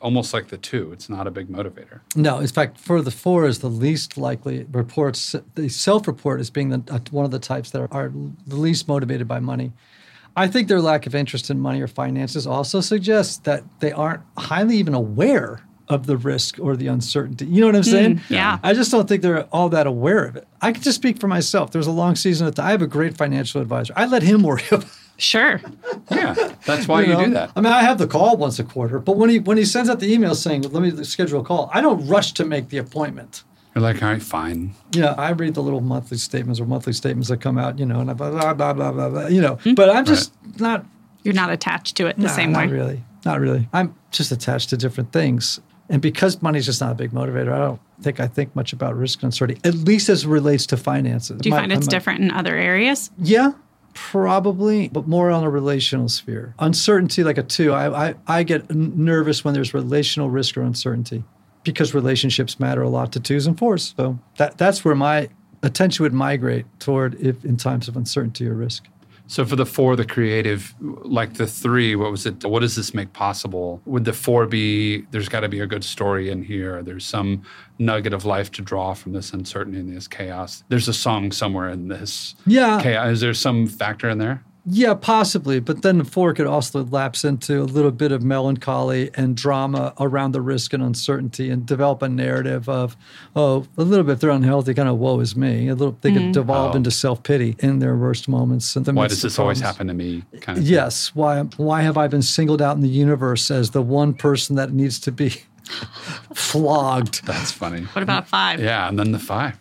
almost 0.01 0.33
like 0.33 0.49
the 0.49 0.57
two. 0.57 0.93
It's 0.93 1.09
not 1.09 1.27
a 1.27 1.31
big 1.31 1.49
motivator. 1.49 2.01
No, 2.15 2.39
in 2.39 2.49
fact, 2.49 2.79
for 2.79 3.03
the 3.03 3.11
four 3.11 3.47
is 3.47 3.61
the 3.61 3.71
least 3.71 4.17
likely 4.17 4.65
reports. 4.71 5.35
The 5.55 5.69
self-report 5.69 6.41
as 6.41 6.51
being 6.51 6.71
the, 6.71 6.83
uh, 6.93 6.99
one 7.11 7.25
of 7.25 7.31
the 7.31 7.39
types 7.39 7.71
that 7.71 7.81
are, 7.81 7.89
are 7.93 8.13
the 8.47 8.57
least 8.57 8.89
motivated 8.89 9.29
by 9.29 9.41
money. 9.41 9.73
I 10.37 10.49
think 10.49 10.69
their 10.69 10.81
lack 10.81 11.07
of 11.07 11.15
interest 11.15 11.51
in 11.51 11.61
money 11.61 11.83
or 11.83 11.87
finances 11.87 12.47
also 12.47 12.81
suggests 12.81 13.37
that 13.39 13.65
they 13.81 13.93
aren't 13.93 14.23
highly 14.39 14.77
even 14.77 14.95
aware 14.95 15.63
of 15.89 16.07
the 16.07 16.17
risk 16.17 16.59
or 16.59 16.75
the 16.77 16.87
uncertainty. 16.87 17.45
You 17.45 17.61
know 17.61 17.67
what 17.67 17.77
I'm 17.77 17.83
saying? 17.83 18.21
yeah. 18.31 18.59
I 18.63 18.73
just 18.73 18.91
don't 18.91 19.07
think 19.07 19.21
they're 19.21 19.45
all 19.53 19.69
that 19.71 19.87
aware 19.87 20.25
of 20.25 20.37
it. 20.37 20.49
I 20.61 20.73
can 20.73 20.83
just 20.83 20.97
speak 20.97 21.19
for 21.19 21.29
myself. 21.29 21.71
There's 21.71 21.87
a 21.87 21.93
long 21.93 22.17
season 22.17 22.47
at 22.47 22.57
the, 22.57 22.63
I 22.63 22.71
have 22.71 22.81
a 22.81 22.87
great 22.87 23.17
financial 23.17 23.61
advisor. 23.61 23.93
I 23.95 24.07
let 24.07 24.23
him 24.23 24.43
worry 24.43 24.63
about 24.71 24.87
Sure. 25.23 25.61
Yeah, 26.11 26.35
that's 26.67 26.89
why 26.89 27.03
you, 27.03 27.09
know? 27.09 27.25
do 27.25 27.31
that. 27.35 27.53
I 27.55 27.61
mean, 27.61 27.73
I 27.73 27.83
have 27.83 27.99
the 27.99 28.07
call 28.09 28.37
once 28.37 28.59
a 28.59 28.65
quarter, 28.65 28.99
but 28.99 29.17
when 29.17 29.31
he 29.31 29.39
when 29.39 29.57
he 29.57 29.65
sends 29.65 29.89
out 29.89 30.01
the 30.01 30.13
email 30.13 30.35
saying, 30.35 30.63
"Let 30.63 30.83
me 30.83 31.05
schedule 31.05 31.41
a 31.41 31.45
call," 31.45 31.71
I 31.73 31.81
don't 31.81 32.07
rush 32.09 32.33
to 32.33 32.45
make 32.45 32.69
the 32.71 32.79
appointment. 32.79 33.45
You're 33.75 33.83
like, 33.83 34.03
all 34.03 34.09
right, 34.11 34.23
fine. 34.23 34.75
Yeah, 34.93 35.15
I 35.17 35.31
read 35.31 35.55
the 35.55 35.63
little 35.63 35.81
monthly 35.81 36.19
statements 36.19 36.61
or 36.61 36.67
monthly 36.67 36.93
statements 36.93 37.29
that 37.31 37.41
come 37.41 37.57
out, 37.57 37.79
you 37.79 37.87
know, 37.87 38.01
and 38.01 38.11
I 38.11 38.15
blah 38.15 38.31
blah 38.31 38.53
blah 38.53 38.73
blah 38.75 38.93
blah, 38.93 39.09
blah 39.09 39.27
you 39.29 39.41
know. 39.41 39.55
Hmm. 39.57 39.75
But 39.75 39.89
I'm 39.91 40.05
just 40.05 40.33
not 40.59 40.85
You're 41.23 41.35
not 41.35 41.51
attached 41.51 41.97
to 41.99 42.07
it 42.09 42.17
the 42.17 42.23
Nah, 42.25 42.29
same 42.29 42.53
not 42.53 42.67
way. 42.67 42.73
really. 42.73 43.05
Not 43.25 43.39
really. 43.41 43.69
I'm 43.73 43.95
just 44.11 44.33
attached 44.33 44.71
to 44.71 44.77
different 44.77 45.13
things. 45.13 45.61
And 45.89 46.03
because 46.03 46.43
money's 46.43 46.67
just 46.67 46.81
not 46.81 46.91
a 46.93 46.95
big 46.95 47.13
motivator, 47.13 47.53
I 47.53 47.59
don't 47.59 47.81
think 48.03 48.19
I 48.21 48.27
think 48.27 48.55
much 48.57 48.73
about 48.73 48.97
risk 48.97 49.21
and 49.21 49.29
uncertainty, 49.29 49.61
at 49.67 49.75
least 49.75 50.09
as 50.09 50.25
it 50.25 50.29
relates 50.29 50.67
to 50.67 50.77
finances. 50.77 51.39
Do 51.41 51.49
you 51.49 51.55
My- 51.55 51.61
find 51.61 51.73
it's 51.73 51.87
my- 51.87 51.91
different 51.91 52.21
in 52.21 52.31
other 52.33 52.57
areas? 52.57 53.11
Yeah, 53.19 53.53
probably, 53.95 54.89
but 54.89 55.07
more 55.07 55.31
on 55.31 55.45
a 55.45 55.51
relational 55.51 56.09
sphere. 56.09 56.55
Uncertainty, 56.59 57.25
like 57.25 57.39
a 57.39 57.43
two, 57.43 57.73
I, 57.73 58.09
I, 58.09 58.15
I 58.27 58.43
get 58.43 58.71
nervous 58.75 59.45
when 59.45 59.55
there's 59.55 59.75
relational 59.75 60.31
risk 60.31 60.57
or 60.57 60.63
uncertainty 60.63 61.25
because 61.65 61.95
relationships 61.95 62.59
matter 62.59 62.83
a 62.83 62.89
lot 62.89 63.13
to 63.13 63.21
twos 63.21 63.47
and 63.47 63.59
fours. 63.59 63.95
So 63.97 64.19
that, 64.37 64.59
that's 64.59 64.85
where 64.85 64.95
my 64.95 65.29
attention 65.63 66.03
would 66.03 66.13
migrate 66.13 66.67
toward 66.81 67.21
if 67.21 67.45
in 67.45 67.57
times 67.57 67.89
of 67.89 67.97
uncertainty 67.97 68.49
or 68.49 68.55
risk. 68.55 68.85
So 69.33 69.47
for 69.47 69.57
the 69.57 69.65
four, 69.65 69.97
the 69.97 70.05
creative, 70.05 70.75
like 70.81 71.33
the 71.33 71.47
three, 71.47 71.97
what 71.97 72.11
was 72.11 72.27
it? 72.27 72.45
What 72.45 72.61
does 72.61 72.77
this 72.77 72.93
make 72.93 73.15
possible? 73.15 73.81
Would 73.87 74.05
the 74.05 74.13
four 74.13 74.45
be? 74.45 75.07
There's 75.11 75.31
got 75.31 75.41
to 75.41 75.49
be 75.49 75.61
a 75.61 75.67
good 75.67 75.85
story 75.85 76.29
in 76.29 76.43
here. 76.43 76.83
There's 76.83 77.07
some 77.07 77.41
nugget 77.79 78.13
of 78.13 78.27
life 78.27 78.51
to 78.53 78.61
draw 78.61 78.93
from 78.93 79.15
this 79.15 79.33
uncertainty 79.33 79.81
and 79.81 79.97
this 79.97 80.07
chaos. 80.07 80.65
There's 80.69 80.87
a 80.87 80.93
song 80.93 81.33
somewhere 81.33 81.71
in 81.71 81.89
this 81.89 82.35
Yeah. 82.45 82.79
chaos. 82.83 83.09
Is 83.13 83.21
there 83.23 83.33
some 83.33 83.67
factor 83.67 84.11
in 84.11 84.19
there? 84.19 84.45
Yeah, 84.65 84.95
possibly. 84.95 85.59
But 85.59 85.83
then 85.83 85.99
the 85.99 86.05
four 86.05 86.33
could 86.35 86.47
also 86.47 86.85
lapse 86.85 87.25
into 87.25 87.61
a 87.61 87.65
little 87.65 87.91
bit 87.91 88.13
of 88.13 88.23
melancholy 88.23 89.11
and 89.15 89.37
drama 89.37 89.93
around 89.99 90.33
the 90.33 90.41
risk 90.41 90.73
and 90.73 90.81
uncertainty 90.81 91.51
and 91.51 91.67
develop 91.67 92.01
a 92.01 92.09
narrative 92.09 92.69
of, 92.69 92.97
oh, 93.35 93.67
a 93.77 93.83
little 93.83 94.05
bit 94.05 94.13
if 94.13 94.21
they're 94.21 94.31
unhealthy, 94.31 94.73
kind 94.73 94.89
of 94.89 94.99
woe 94.99 95.19
is 95.19 95.35
me. 95.35 95.67
A 95.67 95.75
little 95.75 95.99
they 96.01 96.13
could 96.13 96.23
mm-hmm. 96.23 96.33
devolve 96.33 96.75
Oh. 96.75 96.77
into 96.77 96.93
self 96.93 97.25
pity 97.25 97.57
in 97.59 97.81
their 97.81 97.97
worst 97.97 98.29
moments. 98.29 98.77
in 98.77 98.85
the 98.85 98.93
Why 98.93 99.03
midst 99.05 99.17
does 99.17 99.25
of 99.25 99.31
this 99.33 99.39
always 99.41 99.59
problems. 99.61 99.77
happen 99.77 99.87
to 99.89 99.95
me? 99.95 100.23
Kind 100.41 100.59
of. 100.59 100.65
Yes. 100.65 101.13
Why 101.13 101.41
why 101.57 101.83
have 101.83 101.97
I 101.99 102.07
been 102.07 102.23
singled 102.23 102.63
out 102.63 102.77
in 102.77 102.83
the 102.83 102.89
universe 102.89 103.51
as 103.51 103.71
the 103.71 103.83
one 103.83 104.15
person 104.15 104.55
that 104.57 104.73
needs 104.73 105.01
to 105.01 105.11
be 105.11 105.43
flogged? 106.35 107.27
That's 107.27 107.51
funny. 107.53 107.83
What 107.83 108.03
about 108.03 108.29
five? 108.29 108.61
Yeah, 108.61 108.89
and 108.89 108.99
then 108.99 109.13
the 109.13 109.19
five. 109.19 109.59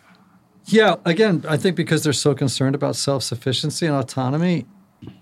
Yeah, 0.66 0.94
again, 1.04 1.44
I 1.48 1.56
think 1.56 1.74
because 1.76 2.04
they're 2.04 2.12
so 2.12 2.34
concerned 2.34 2.74
about 2.76 2.94
self 2.96 3.24
sufficiency 3.24 3.86
and 3.86 3.96
autonomy, 3.96 4.64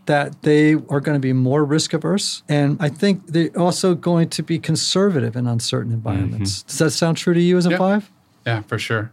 that 0.07 0.43
they 0.43 0.75
are 0.75 1.01
going 1.01 1.15
to 1.15 1.21
be 1.21 1.33
more 1.33 1.65
risk 1.65 1.93
averse. 1.93 2.43
And 2.49 2.77
I 2.81 2.89
think 2.89 3.27
they're 3.29 3.57
also 3.59 3.95
going 3.95 4.29
to 4.31 4.43
be 4.43 4.59
conservative 4.59 5.37
in 5.37 5.47
uncertain 5.47 5.93
environments. 5.93 6.59
Mm-hmm. 6.61 6.67
Does 6.69 6.79
that 6.79 6.91
sound 6.91 7.17
true 7.17 7.35
to 7.35 7.41
you 7.41 7.57
as 7.57 7.67
a 7.67 7.71
Yeah. 7.71 7.79
five? 7.79 8.11
Yeah, 8.47 8.61
for 8.63 8.79
sure. 8.79 9.13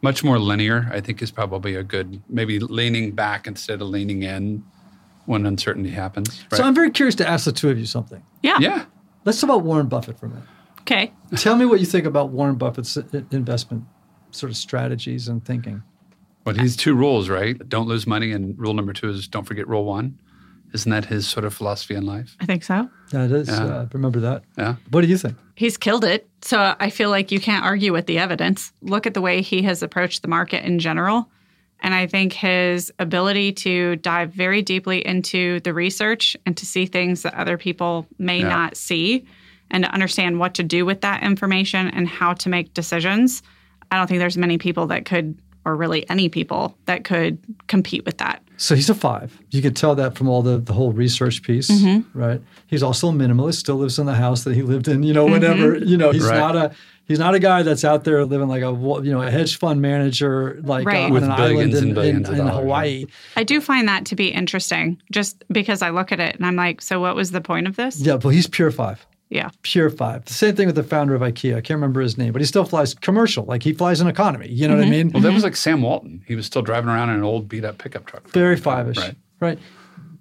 Much 0.00 0.24
more 0.24 0.38
linear, 0.38 0.90
I 0.92 1.00
think, 1.00 1.22
is 1.22 1.30
probably 1.30 1.74
a 1.76 1.82
good. 1.84 2.20
Maybe 2.28 2.58
leaning 2.58 3.12
back 3.12 3.46
instead 3.46 3.80
of 3.80 3.88
leaning 3.88 4.22
in 4.24 4.64
when 5.26 5.46
uncertainty 5.46 5.90
happens. 5.90 6.44
Right? 6.50 6.56
So 6.58 6.64
I'm 6.64 6.74
very 6.74 6.90
curious 6.90 7.14
to 7.16 7.28
ask 7.28 7.44
the 7.44 7.52
two 7.52 7.70
of 7.70 7.78
you 7.78 7.86
something. 7.86 8.22
Yeah. 8.42 8.58
yeah. 8.58 8.84
Let's 9.24 9.40
talk 9.40 9.50
about 9.50 9.62
Warren 9.62 9.86
Buffett 9.86 10.18
for 10.18 10.26
a 10.26 10.28
minute. 10.30 10.44
Okay. 10.80 11.12
Tell 11.36 11.54
me 11.54 11.64
what 11.64 11.78
you 11.78 11.86
think 11.86 12.06
about 12.06 12.30
Warren 12.30 12.56
Buffett's 12.56 12.96
investment 13.30 13.84
sort 14.32 14.50
of 14.50 14.56
strategies 14.56 15.28
and 15.28 15.44
thinking. 15.44 15.84
But 16.44 16.58
he's 16.58 16.76
two 16.76 16.94
rules, 16.94 17.28
right? 17.28 17.56
Don't 17.68 17.86
lose 17.88 18.06
money, 18.06 18.32
and 18.32 18.58
rule 18.58 18.74
number 18.74 18.92
two 18.92 19.08
is 19.08 19.28
don't 19.28 19.44
forget 19.44 19.68
rule 19.68 19.84
one. 19.84 20.18
Isn't 20.74 20.90
that 20.90 21.04
his 21.04 21.26
sort 21.28 21.44
of 21.44 21.52
philosophy 21.54 21.94
in 21.94 22.06
life? 22.06 22.34
I 22.40 22.46
think 22.46 22.64
so. 22.64 22.88
That 23.10 23.30
is, 23.30 23.48
Yeah. 23.48 23.64
uh, 23.64 23.86
remember 23.92 24.20
that. 24.20 24.42
Yeah. 24.56 24.76
What 24.90 25.02
do 25.02 25.06
you 25.06 25.18
think? 25.18 25.36
He's 25.54 25.76
killed 25.76 26.02
it. 26.04 26.28
So 26.40 26.74
I 26.80 26.88
feel 26.88 27.10
like 27.10 27.30
you 27.30 27.38
can't 27.40 27.64
argue 27.64 27.92
with 27.92 28.06
the 28.06 28.18
evidence. 28.18 28.72
Look 28.80 29.06
at 29.06 29.12
the 29.12 29.20
way 29.20 29.42
he 29.42 29.62
has 29.62 29.82
approached 29.82 30.22
the 30.22 30.28
market 30.28 30.64
in 30.64 30.78
general. 30.78 31.28
And 31.80 31.92
I 31.94 32.06
think 32.06 32.32
his 32.32 32.90
ability 32.98 33.52
to 33.52 33.96
dive 33.96 34.32
very 34.32 34.62
deeply 34.62 35.04
into 35.06 35.60
the 35.60 35.74
research 35.74 36.36
and 36.46 36.56
to 36.56 36.64
see 36.64 36.86
things 36.86 37.22
that 37.22 37.34
other 37.34 37.58
people 37.58 38.06
may 38.18 38.38
Yeah. 38.38 38.48
not 38.48 38.76
see 38.76 39.26
and 39.70 39.84
to 39.84 39.92
understand 39.92 40.38
what 40.38 40.54
to 40.54 40.62
do 40.62 40.86
with 40.86 41.02
that 41.02 41.22
information 41.22 41.88
and 41.88 42.08
how 42.08 42.32
to 42.34 42.48
make 42.48 42.72
decisions. 42.72 43.42
I 43.90 43.98
don't 43.98 44.06
think 44.06 44.20
there's 44.20 44.38
many 44.38 44.56
people 44.58 44.86
that 44.86 45.04
could, 45.04 45.36
or 45.64 45.76
really 45.76 46.08
any 46.10 46.28
people 46.28 46.76
that 46.86 47.04
could 47.04 47.38
compete 47.68 48.04
with 48.04 48.18
that. 48.18 48.42
So 48.56 48.74
he's 48.74 48.90
a 48.90 48.94
five. 48.94 49.36
You 49.50 49.60
could 49.62 49.74
tell 49.76 49.94
that 49.96 50.16
from 50.16 50.28
all 50.28 50.42
the, 50.42 50.58
the 50.58 50.72
whole 50.72 50.92
research 50.92 51.42
piece, 51.42 51.70
Mm-hmm. 51.70 52.18
right? 52.18 52.40
He's 52.66 52.82
also 52.82 53.08
a 53.08 53.12
minimalist, 53.12 53.54
still 53.54 53.76
lives 53.76 53.98
in 53.98 54.06
the 54.06 54.14
house 54.14 54.44
that 54.44 54.54
he 54.54 54.62
lived 54.62 54.88
in, 54.88 55.02
you 55.02 55.12
know, 55.12 55.24
whenever, 55.24 55.74
Mm-hmm. 55.76 55.88
you 55.88 55.96
know, 55.96 56.10
he's 56.10 56.24
Right. 56.28 56.38
not 56.38 56.56
a 56.56 56.72
he's 57.04 57.18
not 57.18 57.34
a 57.34 57.38
guy 57.40 57.62
that's 57.64 57.84
out 57.84 58.04
there 58.04 58.24
living 58.24 58.46
like 58.48 58.62
a 58.62 58.70
you 59.04 59.10
know, 59.12 59.20
a 59.22 59.30
hedge 59.30 59.58
fund 59.58 59.82
manager 59.82 60.60
like 60.62 60.86
Right. 60.86 61.02
uh, 61.02 61.06
on 61.06 61.12
With 61.12 61.24
an 61.24 61.30
island 61.32 61.48
billions 61.72 61.82
in, 61.82 61.94
billions 61.94 62.28
in, 62.28 62.34
of 62.34 62.40
in 62.40 62.46
dollars, 62.46 62.62
Hawaii. 62.62 63.06
I 63.36 63.42
do 63.44 63.60
find 63.60 63.88
that 63.88 64.06
to 64.06 64.16
be 64.16 64.28
interesting 64.28 65.02
just 65.10 65.42
because 65.50 65.82
I 65.82 65.90
look 65.90 66.12
at 66.12 66.20
it 66.20 66.36
and 66.36 66.46
I'm 66.46 66.56
like, 66.56 66.80
so 66.80 67.00
what 67.00 67.16
was 67.16 67.32
the 67.32 67.40
point 67.40 67.66
of 67.66 67.76
this? 67.76 67.98
Yeah, 68.00 68.16
but 68.16 68.28
he's 68.30 68.46
pure 68.46 68.70
five. 68.70 69.04
Yeah. 69.32 69.48
Pure 69.62 69.90
five. 69.90 70.26
The 70.26 70.34
same 70.34 70.54
thing 70.54 70.66
with 70.66 70.76
the 70.76 70.82
founder 70.82 71.14
of 71.14 71.22
IKEA. 71.22 71.56
I 71.56 71.62
can't 71.62 71.78
remember 71.78 72.02
his 72.02 72.18
name, 72.18 72.32
but 72.32 72.42
he 72.42 72.46
still 72.46 72.66
flies 72.66 72.92
commercial. 72.92 73.44
Like 73.46 73.62
he 73.62 73.72
flies 73.72 74.02
an 74.02 74.06
economy. 74.06 74.48
You 74.48 74.68
know 74.68 74.74
what 74.74 74.82
I 74.82 74.84
mm-hmm. 74.84 74.90
mean? 74.90 75.10
Well, 75.10 75.22
that 75.22 75.32
was 75.32 75.42
like 75.42 75.56
Sam 75.56 75.80
Walton. 75.80 76.22
He 76.28 76.34
was 76.34 76.44
still 76.44 76.60
driving 76.60 76.90
around 76.90 77.08
in 77.08 77.16
an 77.16 77.22
old 77.24 77.48
beat 77.48 77.64
up 77.64 77.78
pickup 77.78 78.04
truck. 78.04 78.28
Very 78.28 78.56
five-ish. 78.56 78.98
Right. 78.98 79.16
Right. 79.40 79.58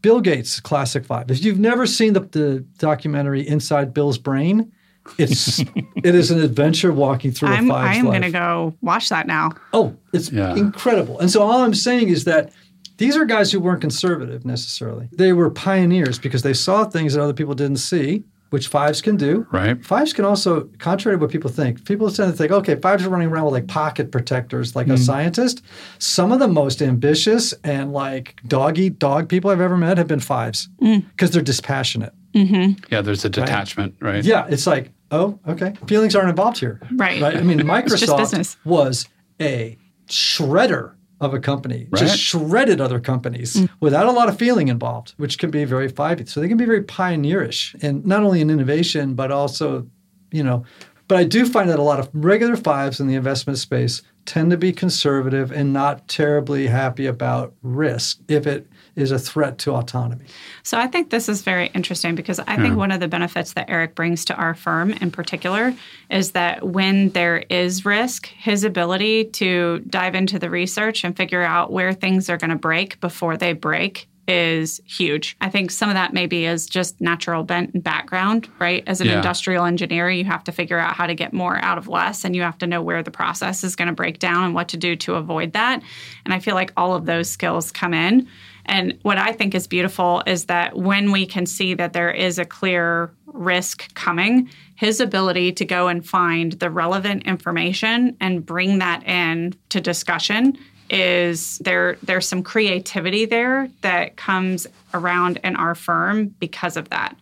Bill 0.01 0.22
Gates, 0.22 0.62
classic 0.62 1.06
five. 1.06 1.30
If 1.30 1.44
you've 1.44 1.60
never 1.60 1.86
seen 1.86 2.13
the, 2.13 2.22
the 2.22 2.65
documentary 2.77 3.46
Inside 3.46 3.94
Bill's 3.94 4.18
Brain, 4.18 4.72
it's 5.18 5.60
it 5.98 6.15
is 6.15 6.32
an 6.32 6.39
adventure 6.39 6.94
walking 6.94 7.32
through 7.32 7.50
I'm 7.50 7.70
a 7.70 7.74
five's 7.74 7.98
I'm 7.98 8.06
gonna 8.06 8.32
go 8.32 8.75
watch 8.82 9.10
that 9.10 9.27
now. 9.27 9.51
Oh, 9.74 9.96
it's 10.13 10.32
Yeah. 10.32 10.56
incredible. 10.56 11.20
And 11.20 11.30
so 11.30 11.41
all 11.41 11.63
I'm 11.63 11.74
saying 11.74 12.08
is 12.08 12.24
that 12.24 12.53
these 12.98 13.18
are 13.18 13.25
guys 13.25 13.51
who 13.51 13.60
weren't 13.60 13.82
conservative 13.82 14.46
necessarily. 14.46 15.10
They 15.12 15.34
were 15.34 15.50
pioneers 15.50 16.18
because 16.18 16.44
they 16.44 16.53
saw 16.53 16.86
things 16.86 17.13
that 17.13 17.22
other 17.22 17.34
people 17.34 17.56
didn't 17.56 17.77
see, 17.77 18.24
which 18.51 18.67
fives 18.67 19.01
can 19.01 19.15
do. 19.15 19.48
Right. 19.50 19.84
Fives 19.84 20.12
can 20.13 20.25
also, 20.25 20.70
contrary 20.77 21.17
to 21.17 21.22
what 21.22 21.31
people 21.31 21.50
think, 21.50 21.86
people 21.86 22.12
tend 22.12 22.31
to 22.31 22.38
think, 22.38 22.51
okay, 22.51 22.75
fives 22.75 23.05
are 23.05 23.10
running 23.10 23.29
around 23.29 23.46
with 23.46 23.53
like 23.53 23.67
pocket 23.67 24.12
protectors, 24.12 24.75
like 24.75 24.88
a 24.88 24.91
mm. 24.91 25.00
scientist. 25.00 25.63
Some 26.00 26.34
of 26.34 26.39
the 26.39 26.50
most 26.50 26.81
ambitious 26.81 27.53
and 27.63 27.93
like 27.93 28.36
doggy 28.46 28.89
dog 28.89 29.29
people 29.29 29.50
I've 29.51 29.62
ever 29.62 29.77
met 29.77 29.98
have 29.98 30.08
been 30.08 30.20
fives 30.20 30.70
mm. 30.81 31.10
because 31.12 31.31
they're 31.31 31.41
dispassionate. 31.41 32.13
Mm-hmm. 32.36 32.84
Yeah, 32.91 33.01
there's 33.01 33.24
a 33.24 33.29
detachment, 33.29 33.96
right? 34.01 34.24
Yeah, 34.24 34.48
it's 34.50 34.67
like, 34.67 34.91
oh, 35.12 35.39
okay. 35.48 35.74
Feelings 35.88 36.13
aren't 36.13 36.29
involved 36.29 36.60
here. 36.60 36.81
Right. 36.96 37.22
Right. 37.22 37.38
I 37.38 37.41
mean, 37.41 37.58
just 37.65 37.70
Microsoft 37.70 38.17
business. 38.17 38.58
was 38.65 39.08
a 39.39 39.77
shredder 40.08 40.96
of 41.22 41.36
a 41.36 41.40
company, 41.40 41.88
just 41.96 42.18
shredded 42.18 42.82
other 42.82 43.00
companies 43.00 43.56
mm. 43.56 43.70
without 43.80 44.08
a 44.08 44.12
lot 44.12 44.28
of 44.28 44.38
feeling 44.38 44.68
involved, 44.68 45.13
which 45.18 45.38
can 45.38 45.51
be 45.51 45.63
very 45.63 45.88
five. 45.88 46.28
So 46.28 46.42
they 46.42 46.48
can 46.48 46.58
be 46.58 46.66
very 46.66 46.84
pioneerish 46.84 47.82
and 47.84 48.06
not 48.06 48.24
only 48.24 48.42
in 48.42 48.50
innovation, 48.50 49.13
but 49.13 49.32
also, 49.32 49.88
you 50.32 50.44
know, 50.44 50.66
but 51.08 51.20
I 51.20 51.24
do 51.24 51.46
find 51.46 51.70
that 51.70 51.78
a 51.78 51.84
lot 51.84 52.00
of 52.00 52.10
regular 52.13 52.56
fives 52.56 53.00
in 53.00 53.08
the 53.08 53.16
investment 53.16 53.60
space 53.60 54.01
tend 54.25 54.50
to 54.50 54.58
be 54.58 54.74
conservative 54.74 55.51
and 55.51 55.72
not 55.72 56.08
terribly 56.08 56.68
happy 56.68 57.06
about 57.06 57.54
risk. 57.62 58.20
If 58.28 58.48
it 58.48 58.68
is 58.95 59.12
a 59.12 59.19
threat 59.19 59.57
to 59.60 59.74
autonomy. 59.74 60.25
So 60.63 60.77
I 60.77 60.88
think 60.88 61.10
this 61.10 61.29
is 61.29 61.41
very 61.41 61.67
interesting 61.74 62.15
because 62.15 62.39
I 62.39 62.57
think 62.57 62.74
hmm. 62.74 62.79
one 62.79 62.91
of 62.91 63.00
the 63.00 63.07
benefits 63.07 63.53
that 63.53 63.69
Eric 63.69 63.95
brings 63.95 64.25
to 64.25 64.36
our 64.36 64.53
firm 64.53 64.91
in 64.93 65.12
particular 65.12 65.74
is 66.10 66.31
that 66.31 66.67
when 66.67 67.10
there 67.10 67.39
is 67.50 67.86
risk, 67.86 68.27
his 68.27 68.63
ability 68.63 69.25
to 69.25 69.79
dive 69.89 70.15
into 70.15 70.39
the 70.39 70.50
research 70.50 71.03
and 71.03 71.15
figure 71.15 71.41
out 71.41 71.71
where 71.71 71.93
things 71.93 72.29
are 72.29 72.38
going 72.38 72.50
to 72.50 72.55
break 72.55 73.00
before 73.00 73.38
they 73.38 73.53
break 73.53 74.07
is 74.27 74.79
huge. 74.86 75.36
I 75.41 75.50
think 75.50 75.71
some 75.71 75.89
of 75.89 75.95
that 75.95 76.13
maybe 76.13 76.45
is 76.45 76.65
just 76.65 77.01
natural 77.01 77.43
bent 77.43 77.74
and 77.74 77.83
background, 77.83 78.48
right? 78.60 78.83
As 78.88 79.01
an 79.01 79.07
Yeah. 79.07 79.17
industrial 79.17 79.65
engineer, 79.65 80.10
you 80.10 80.25
have 80.25 80.43
to 80.45 80.51
figure 80.51 80.79
out 80.79 80.95
how 80.95 81.07
to 81.07 81.15
get 81.15 81.33
more 81.33 81.57
out 81.63 81.77
of 81.77 81.88
less 81.88 82.24
and 82.24 82.36
you 82.36 82.41
have 82.43 82.57
to 82.60 82.67
know 82.67 82.81
where 82.81 83.03
the 83.03 83.12
process 83.12 83.63
is 83.63 83.75
going 83.75 83.88
to 83.88 83.93
break 83.93 84.19
down 84.19 84.43
and 84.43 84.53
what 84.53 84.69
to 84.69 84.77
do 84.77 84.95
to 84.98 85.15
avoid 85.15 85.53
that. 85.53 85.81
And 86.24 86.33
I 86.33 86.39
feel 86.39 86.55
like 86.55 86.71
all 86.77 86.95
of 86.95 87.05
those 87.05 87.29
skills 87.29 87.71
come 87.71 87.93
in. 87.93 88.27
And 88.72 88.98
what 89.01 89.18
I 89.18 89.34
think 89.34 89.54
is 89.54 89.68
beautiful 89.68 90.24
is 90.25 90.46
that 90.46 90.78
when 90.78 91.12
we 91.12 91.25
can 91.25 91.46
see 91.46 91.74
that 91.74 91.92
there 91.92 92.10
is 92.10 92.40
a 92.40 92.46
clear 92.46 93.12
risk 93.25 93.94
coming, 93.96 94.50
his 94.75 95.01
ability 95.01 95.51
to 95.51 95.66
go 95.66 95.90
and 95.90 96.08
find 96.08 96.54
the 96.54 96.70
relevant 96.70 97.24
information 97.24 98.16
and 98.22 98.46
bring 98.46 98.80
that 98.80 99.06
in 99.06 99.54
to 99.70 99.82
discussion 99.82 100.58
is 100.90 101.58
there 101.60 101.98
there's 102.04 102.28
some 102.28 102.44
creativity 102.44 103.25
there 103.25 103.70
that 103.80 104.18
comes 104.18 104.68
around 104.94 105.40
in 105.44 105.56
our 105.56 105.74
firm 105.74 106.28
because 106.40 106.75
of 106.75 106.90
that 106.90 107.16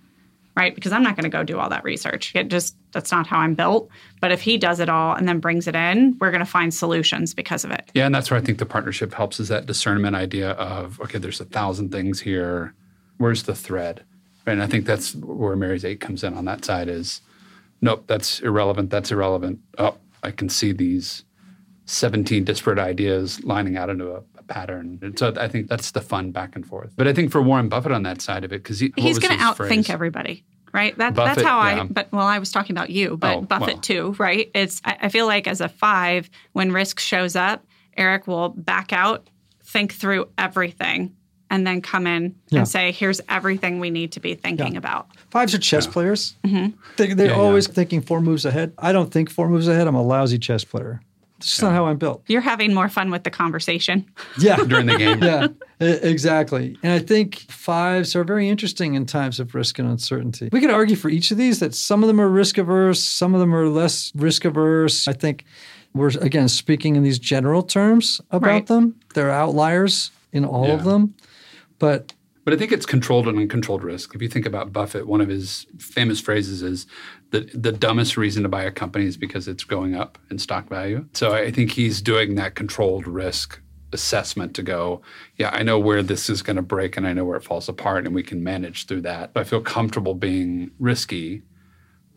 right 0.59 0.75
because 0.75 0.91
i'm 0.91 1.01
not 1.01 1.15
going 1.15 1.23
to 1.23 1.29
go 1.29 1.43
do 1.43 1.57
all 1.57 1.69
that 1.69 1.83
research 1.83 2.35
it 2.35 2.49
just 2.49 2.75
that's 2.91 3.11
not 3.11 3.25
how 3.25 3.39
i'm 3.39 3.55
built 3.55 3.89
but 4.21 4.31
if 4.31 4.41
he 4.41 4.57
does 4.57 4.79
it 4.79 4.89
all 4.89 5.15
and 5.15 5.27
then 5.27 5.39
brings 5.39 5.65
it 5.67 5.75
in 5.75 6.15
we're 6.19 6.29
going 6.31 6.45
to 6.45 6.51
find 6.51 6.73
solutions 6.73 7.33
because 7.33 7.63
of 7.63 7.71
it 7.71 7.89
Yeah, 7.95 8.05
and 8.05 8.13
that's 8.13 8.29
where 8.29 8.39
I 8.39 8.43
think 8.43 8.59
the 8.59 8.65
partnership 8.65 9.13
helps 9.13 9.39
is 9.39 9.47
that 9.47 9.65
discernment 9.65 10.15
idea 10.15 10.51
of 10.51 10.99
okay, 11.01 11.17
there's 11.17 11.39
a 11.39 11.45
thousand 11.45 11.91
things 11.91 12.19
here. 12.19 12.73
Where's 13.17 13.43
the 13.43 13.55
thread? 13.55 14.03
Right? 14.45 14.53
And 14.53 14.63
I 14.63 14.67
think 14.67 14.85
that's 14.85 15.15
where 15.15 15.55
Mary's 15.55 15.85
eight 15.85 15.99
comes 15.99 16.23
in 16.23 16.33
on 16.33 16.45
that 16.45 16.65
side 16.65 16.87
is 16.89 17.21
nope, 17.81 18.03
that's 18.07 18.39
irrelevant, 18.41 18.89
that's 18.89 19.11
irrelevant. 19.11 19.59
Oh, 19.77 19.95
I 20.23 20.31
can 20.31 20.49
see 20.49 20.71
these 20.73 21.23
17 21.85 22.43
disparate 22.43 22.79
ideas 22.79 23.43
lining 23.43 23.77
out 23.77 23.89
into 23.89 24.11
a, 24.11 24.21
a 24.37 24.43
pattern. 24.43 24.99
And 25.01 25.17
so 25.17 25.33
I 25.37 25.47
think 25.47 25.67
that's 25.67 25.91
the 25.91 26.01
fun 26.01 26.31
back 26.31 26.55
and 26.55 26.65
forth. 26.65 26.91
But 26.95 27.07
I 27.07 27.13
think 27.13 27.31
for 27.31 27.41
Warren 27.41 27.69
Buffett 27.69 27.91
on 27.91 28.03
that 28.03 28.21
side 28.21 28.43
of 28.43 28.51
it, 28.53 28.63
because 28.63 28.79
he, 28.79 28.93
He's 28.95 29.19
going 29.19 29.37
to 29.37 29.43
outthink 29.43 29.55
phrase? 29.55 29.89
everybody. 29.89 30.43
Right. 30.73 30.97
That, 30.97 31.13
Buffett, 31.15 31.35
that's 31.38 31.47
how 31.47 31.59
yeah. 31.67 31.81
I. 31.81 31.83
But 31.85 32.11
well, 32.11 32.25
I 32.25 32.39
was 32.39 32.51
talking 32.51 32.75
about 32.75 32.89
you, 32.89 33.17
but 33.17 33.38
Oh, 33.38 33.41
Buffett 33.41 33.67
well. 33.75 33.81
too. 33.81 34.15
Right. 34.19 34.51
It's. 34.53 34.81
I, 34.85 34.97
I 35.03 35.09
feel 35.09 35.25
like 35.27 35.47
as 35.47 35.61
a 35.61 35.69
five, 35.69 36.29
when 36.53 36.71
risk 36.71 36.99
shows 36.99 37.35
up, 37.35 37.65
Eric 37.97 38.27
will 38.27 38.49
back 38.49 38.93
out, 38.93 39.27
think 39.63 39.93
through 39.93 40.27
everything, 40.38 41.15
and 41.49 41.65
then 41.65 41.81
come 41.81 42.05
in 42.07 42.35
Yeah. 42.49 42.59
and 42.59 42.67
say, 42.67 42.91
"Here's 42.91 43.19
everything 43.29 43.79
we 43.79 43.89
need 43.89 44.11
to 44.13 44.19
be 44.19 44.35
thinking 44.35 44.77
about." 44.77 45.07
Fives 45.31 45.53
are 45.53 45.59
chess 45.59 45.88
players. 45.88 46.35
Mm-hmm. 46.45 46.77
They, 46.97 47.13
they're 47.13 47.27
Yeah, 47.27 47.33
yeah. 47.33 47.39
always 47.41 47.67
thinking 47.67 48.01
four 48.01 48.21
moves 48.21 48.45
ahead. 48.45 48.73
I 48.77 48.91
don't 48.91 49.11
think 49.11 49.29
four 49.29 49.49
moves 49.49 49.67
ahead. 49.67 49.88
I'm 49.88 49.95
a 49.95 50.03
lousy 50.03 50.38
chess 50.39 50.63
player. 50.63 51.01
It's 51.39 51.48
just 51.51 51.62
not 51.62 51.72
how 51.74 51.86
I'm 51.86 51.98
built. 51.98 52.24
You're 52.27 52.41
having 52.41 52.74
more 52.74 52.89
fun 52.89 53.10
with 53.12 53.24
the 53.24 53.29
conversation. 53.31 54.05
Yeah. 54.39 54.58
during 54.58 54.86
the 54.86 54.98
game. 54.98 55.22
yeah, 55.24 55.48
exactly. 55.79 56.77
And 56.84 56.93
I 56.93 57.00
think 57.00 57.39
fives 57.50 58.15
are 58.15 58.24
very 58.24 58.50
interesting 58.50 58.93
in 58.96 59.05
times 59.05 59.39
of 59.39 59.55
risk 59.55 59.79
and 59.79 59.89
uncertainty. 59.89 60.50
We 60.51 60.62
could 60.62 60.69
argue 60.72 60.96
for 60.96 61.10
each 61.10 61.31
of 61.31 61.38
these 61.38 61.60
that 61.60 61.74
some 61.75 62.03
of 62.03 62.08
them 62.08 62.19
are 62.22 62.29
risk 62.29 62.58
averse, 62.58 63.03
some 63.03 63.34
of 63.34 63.39
them 63.39 63.53
are 63.55 63.67
less 63.67 64.12
risk 64.15 64.46
averse. 64.46 65.08
I 65.08 65.13
think 65.13 65.46
we're, 65.93 66.10
again, 66.22 66.48
speaking 66.50 66.96
in 66.96 67.03
these 67.03 67.19
general 67.19 67.63
terms 67.63 68.22
about 68.31 68.48
Right. 68.48 68.65
them. 68.67 68.96
They're 69.13 69.31
outliers 69.31 70.12
in 70.31 70.46
all 70.46 70.69
of 70.72 70.84
them. 70.84 71.15
But 71.79 72.13
But 72.50 72.56
I 72.56 72.58
think 72.58 72.72
it's 72.72 72.88
controlled 72.88 73.27
and 73.27 73.38
uncontrolled 73.38 73.84
risk. 73.84 74.15
If 74.15 74.24
you 74.24 74.27
think 74.27 74.48
about 74.48 74.74
Buffett, 74.74 75.06
one 75.06 75.22
of 75.22 75.29
his 75.29 75.68
famous 75.77 76.20
phrases 76.20 76.63
is 76.63 76.88
the 77.29 77.41
the 77.53 77.72
dumbest 77.72 78.18
reason 78.18 78.41
to 78.41 78.50
buy 78.50 78.63
a 78.63 78.72
company 78.72 79.06
is 79.06 79.18
because 79.18 79.48
it's 79.48 79.63
going 79.63 79.94
up 79.94 80.18
in 80.32 80.39
stock 80.39 80.68
value. 80.68 81.06
So 81.13 81.32
I 81.32 81.51
think 81.51 81.70
he's 81.70 82.01
doing 82.01 82.34
that 82.38 82.56
controlled 82.56 83.06
risk 83.06 83.62
assessment 83.94 84.56
to 84.56 84.63
go, 84.63 85.03
yeah, 85.36 85.51
I 85.53 85.62
know 85.62 85.77
where 85.77 86.01
this 86.01 86.27
is 86.27 86.41
going 86.41 86.56
to 86.56 86.63
break 86.63 86.98
and 86.98 87.06
I 87.06 87.13
know 87.13 87.24
where 87.24 87.38
it 87.38 87.44
falls 87.44 87.70
apart 87.70 88.08
and 88.08 88.15
we 88.15 88.24
can 88.24 88.44
manage 88.44 88.88
through 88.88 89.01
that. 89.01 89.32
But 89.36 89.41
I 89.41 89.44
feel 89.44 89.62
comfortable 89.62 90.15
being 90.15 90.72
risky. 90.79 91.44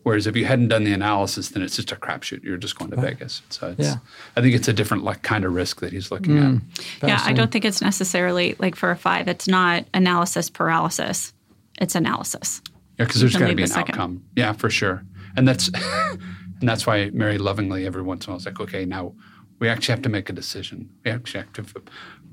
Whereas 0.03 0.27
if 0.27 0.35
you 0.35 0.45
hadn't 0.45 0.67
done 0.67 0.83
the 0.83 0.91
analysis, 0.93 1.49
then 1.49 1.63
it's 1.63 1.75
just 1.77 1.91
a 1.91 1.95
crapshoot. 1.95 2.43
You're 2.43 2.57
just 2.57 2.77
going 2.77 2.91
to 2.91 2.97
Vegas. 2.97 3.41
So 3.49 3.69
it's, 3.77 3.87
Yeah. 3.87 3.95
I 4.35 4.41
think 4.41 4.53
it's 4.53 4.67
a 4.67 4.73
different 4.73 5.03
like 5.03 5.21
kind 5.21 5.45
of 5.45 5.53
risk 5.53 5.79
that 5.79 5.93
he's 5.93 6.11
looking 6.11 6.37
at. 6.37 6.43
Mm. 6.43 6.61
Yeah, 7.07 7.21
I 7.23 7.31
don't 7.31 7.51
think 7.51 7.63
it's 7.63 7.81
necessarily 7.81 8.55
like 8.59 8.75
for 8.75 8.91
a 8.91 8.97
five. 8.97 9.27
It's 9.29 9.47
not 9.47 9.85
analysis 9.93 10.49
paralysis. 10.49 11.31
It's 11.79 11.95
analysis. 11.95 12.61
Yeah, 12.99 13.05
because 13.05 13.21
there's 13.21 13.31
can 13.31 13.41
got 13.41 13.47
to 13.47 13.55
be 13.55 13.63
an 13.63 13.69
second. 13.69 13.95
outcome. 13.95 14.23
Yeah, 14.35 14.51
for 14.53 14.69
sure. 14.69 15.03
And 15.37 15.47
that's 15.47 15.69
and 16.59 16.69
that's 16.69 16.85
why 16.85 17.09
Mary 17.13 17.37
lovingly 17.37 17.85
every 17.85 18.01
once 18.01 18.25
in 18.25 18.29
a 18.29 18.33
while 18.33 18.37
is 18.39 18.45
like, 18.45 18.59
okay, 18.59 18.85
now 18.85 19.13
we 19.63 19.69
actually 19.69 19.93
have 19.93 20.01
to 20.01 20.09
make 20.09 20.29
a 20.29 20.33
decision. 20.33 20.89
We 21.05 21.11
actually 21.11 21.39
have 21.45 21.53
to 21.53 21.63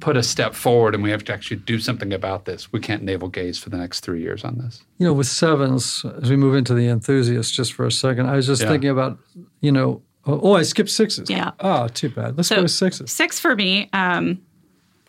put 0.01 0.17
a 0.17 0.23
step 0.23 0.53
forward, 0.53 0.95
and 0.97 1.03
we 1.05 1.11
have 1.13 1.23
to 1.27 1.33
actually 1.33 1.59
do 1.59 1.79
something 1.79 2.13
about 2.13 2.45
this. 2.45 2.73
We 2.73 2.81
can't 2.81 3.05
navel 3.05 3.29
gaze 3.29 3.57
for 3.57 3.71
the 3.71 3.77
next 3.77 4.01
three 4.01 4.21
years 4.21 4.43
on 4.45 4.59
this. 4.59 4.83
you 4.99 5.07
know, 5.07 5.13
with 5.13 5.29
sevens, 5.29 6.05
as 6.21 6.29
we 6.29 6.35
move 6.37 6.57
into 6.57 6.75
the 6.75 6.89
enthusiasts 6.89 7.53
just 7.53 7.73
for 7.73 7.87
a 7.87 7.93
second, 7.93 8.27
I 8.27 8.35
was 8.35 8.49
just 8.49 8.63
Yeah. 8.63 8.69
thinking 8.71 8.91
about, 8.91 9.19
you 9.61 9.71
know, 9.71 10.03
oh, 10.27 10.41
oh, 10.43 10.53
I 10.57 10.63
skipped 10.65 10.91
sixes. 10.91 11.31
Yeah. 11.31 11.53
Oh, 11.61 11.87
too 11.87 12.09
bad. 12.09 12.37
Let's 12.37 12.49
go 12.49 12.63
with 12.63 12.73
sixes. 12.73 13.13
Six 13.13 13.39
for 13.39 13.55
me. 13.55 13.89
Um, 13.93 14.41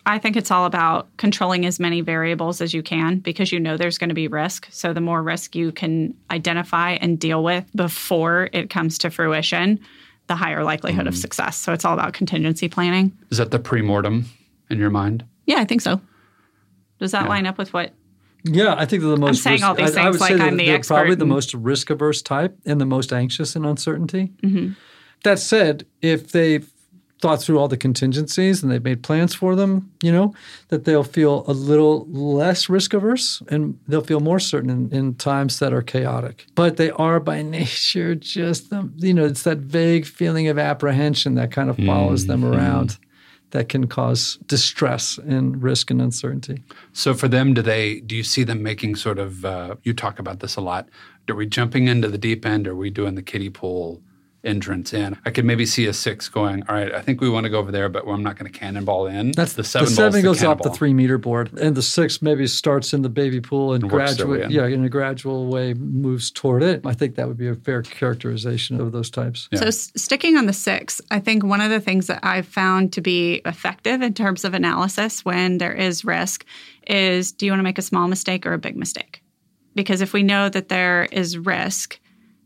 I 0.06 0.18
think 0.20 0.36
it's 0.36 0.50
all 0.52 0.64
about 0.66 1.08
controlling 1.16 1.66
as 1.66 1.80
many 1.80 2.02
variables 2.02 2.60
as 2.60 2.72
you 2.72 2.84
can 2.84 3.18
because 3.18 3.50
you 3.50 3.58
know 3.58 3.76
there's 3.76 3.98
going 3.98 4.10
to 4.10 4.14
be 4.14 4.28
risk. 4.28 4.68
So 4.70 4.92
the 4.92 5.00
more 5.00 5.22
risk 5.24 5.56
you 5.56 5.72
can 5.72 6.14
identify 6.30 6.92
and 6.92 7.18
deal 7.18 7.42
with 7.42 7.64
before 7.74 8.48
it 8.52 8.70
comes 8.70 8.96
to 8.98 9.10
fruition, 9.10 9.80
the 10.32 10.36
higher 10.36 10.64
likelihood 10.64 11.04
Mm. 11.04 11.08
of 11.08 11.16
success. 11.16 11.58
So 11.58 11.74
it's 11.74 11.84
all 11.84 11.92
about 11.92 12.14
contingency 12.14 12.66
planning. 12.66 13.12
Is 13.30 13.36
that 13.36 13.50
the 13.50 13.58
pre-mortem 13.58 14.24
in 14.70 14.78
your 14.78 14.88
mind? 14.88 15.24
Yeah, 15.46 15.58
I 15.58 15.66
think 15.66 15.82
so. 15.82 16.00
Does 16.98 17.10
that 17.12 17.24
Yeah. 17.24 17.28
line 17.28 17.46
up 17.46 17.58
with 17.58 17.74
what? 17.74 17.92
Yeah, 18.44 18.74
I 18.78 18.86
think 18.86 19.02
they're 19.02 19.10
the 19.10 19.16
most. 19.18 19.42
saying 19.42 19.62
all 19.62 19.74
these 19.74 19.94
I, 19.94 20.04
I 20.04 20.10
would 20.10 20.18
like 20.20 20.30
say 20.32 20.36
that 20.38 20.48
I'm 20.48 20.56
the 20.56 20.64
they're 20.66 20.74
expert 20.76 20.94
Probably 20.94 21.14
the 21.16 21.26
most 21.26 21.52
risk 21.52 21.90
averse 21.90 22.22
type 22.22 22.56
and 22.64 22.80
the 22.80 22.86
most 22.86 23.12
anxious 23.12 23.54
in 23.54 23.64
uncertainty. 23.66 24.32
Mm-hmm. 24.42 24.72
That 25.24 25.38
said, 25.38 25.84
if 26.00 26.32
they've 26.32 26.68
thought 27.22 27.40
through 27.40 27.58
all 27.58 27.68
the 27.68 27.76
contingencies 27.76 28.62
and 28.62 28.70
they've 28.70 28.82
made 28.82 29.02
plans 29.02 29.32
for 29.32 29.54
them, 29.54 29.88
you 30.02 30.10
know, 30.10 30.34
that 30.68 30.84
they'll 30.84 31.04
feel 31.04 31.44
a 31.46 31.52
little 31.52 32.04
less 32.10 32.68
risk 32.68 32.92
averse 32.92 33.40
and 33.48 33.78
they'll 33.86 34.00
feel 34.02 34.18
more 34.20 34.40
certain 34.40 34.68
in, 34.68 34.92
in 34.92 35.14
times 35.14 35.60
that 35.60 35.72
are 35.72 35.82
chaotic. 35.82 36.46
But 36.56 36.76
they 36.76 36.90
are 36.90 37.20
by 37.20 37.40
nature 37.60 38.16
just 38.16 38.70
the, 38.70 38.90
you 38.96 39.14
know, 39.14 39.24
it's 39.24 39.44
that 39.44 39.58
vague 39.58 40.04
feeling 40.04 40.48
of 40.48 40.58
apprehension 40.58 41.36
that 41.36 41.52
kind 41.52 41.70
of 41.70 41.76
follows 41.76 42.26
them 42.26 42.42
Mm-hmm. 42.42 42.54
around 42.54 42.98
that 43.50 43.68
can 43.68 43.86
cause 43.86 44.38
distress 44.46 45.18
and 45.18 45.62
risk 45.62 45.90
and 45.90 46.00
uncertainty. 46.00 46.62
So 46.94 47.12
for 47.14 47.28
them, 47.28 47.52
do 47.54 47.60
they? 47.62 48.00
Do 48.00 48.16
you 48.16 48.24
see 48.24 48.42
them 48.44 48.62
making 48.62 48.96
sort 48.96 49.18
of? 49.18 49.44
Uh, 49.44 49.76
you 49.84 49.92
talk 49.92 50.18
about 50.18 50.40
this 50.40 50.56
a 50.56 50.60
lot. 50.62 50.88
Are 51.28 51.34
we 51.36 51.46
jumping 51.46 51.86
into 51.86 52.08
the 52.08 52.16
deep 52.18 52.44
end? 52.46 52.66
Or 52.66 52.72
are 52.72 52.74
we 52.74 52.90
doing 52.90 53.14
the 53.14 53.22
kiddie 53.22 53.50
pool 53.50 54.02
entrance 54.44 54.92
in? 54.92 55.16
I 55.24 55.30
could 55.30 55.44
maybe 55.44 55.64
see 55.66 55.86
a 55.86 55.92
six 55.92 56.28
going. 56.28 56.62
All 56.68 56.74
right, 56.74 56.92
I 56.92 57.00
think 57.00 57.20
we 57.20 57.28
want 57.30 57.44
to 57.44 57.50
go 57.50 57.58
over 57.58 57.70
there, 57.72 57.88
but 57.88 58.06
I'm 58.06 58.22
not 58.22 58.36
going 58.38 58.50
to 58.50 58.58
cannonball 58.58 59.06
in. 59.06 59.32
That's 59.32 59.52
the 59.54 59.64
seven. 59.64 59.88
The 59.88 59.94
seven 59.94 60.22
goes 60.22 60.40
the 60.40 60.46
off 60.46 60.62
the 60.62 60.70
three 60.70 60.92
meter 60.94 61.18
board, 61.18 61.52
and 61.58 61.74
the 61.76 61.82
six 61.82 62.20
maybe 62.22 62.46
starts 62.46 62.92
in 62.92 63.02
the 63.02 63.08
baby 63.08 63.40
pool 63.40 63.72
and 63.72 63.82
And 63.84 63.92
works 63.92 64.16
their 64.16 64.26
way 64.26 64.38
gradually, 64.38 64.56
in. 64.64 64.70
yeah, 64.70 64.74
in 64.74 64.84
a 64.84 64.88
gradual 64.88 65.46
way 65.48 65.74
moves 65.74 66.30
toward 66.30 66.62
it. 66.62 66.84
I 66.86 66.94
think 66.94 67.14
that 67.16 67.28
would 67.28 67.38
be 67.38 67.48
a 67.48 67.54
fair 67.54 67.82
characterization 67.82 68.80
of 68.80 68.92
those 68.92 69.10
types. 69.10 69.48
Yeah. 69.52 69.60
So, 69.60 69.66
s- 69.66 69.92
sticking 69.96 70.36
on 70.36 70.46
the 70.46 70.52
six, 70.52 71.00
I 71.10 71.20
think 71.20 71.44
one 71.44 71.60
of 71.60 71.70
the 71.70 71.80
things 71.80 72.06
that 72.08 72.20
I've 72.22 72.46
found 72.46 72.92
to 72.94 73.00
be 73.00 73.42
effective 73.44 74.02
in 74.02 74.14
terms 74.14 74.44
of 74.44 74.54
analysis 74.54 75.24
when 75.24 75.58
there 75.58 75.72
is 75.72 76.04
risk 76.04 76.44
is 76.86 77.32
do 77.32 77.46
you 77.46 77.52
want 77.52 77.60
to 77.60 77.64
make 77.64 77.78
a 77.78 77.82
small 77.82 78.08
mistake 78.08 78.44
or 78.46 78.52
a 78.52 78.58
big 78.58 78.76
mistake? 78.76 79.22
Because 79.74 80.00
if 80.00 80.12
we 80.12 80.22
know 80.22 80.48
that 80.48 80.68
there 80.68 81.06
is 81.12 81.38
risk, 81.38 81.98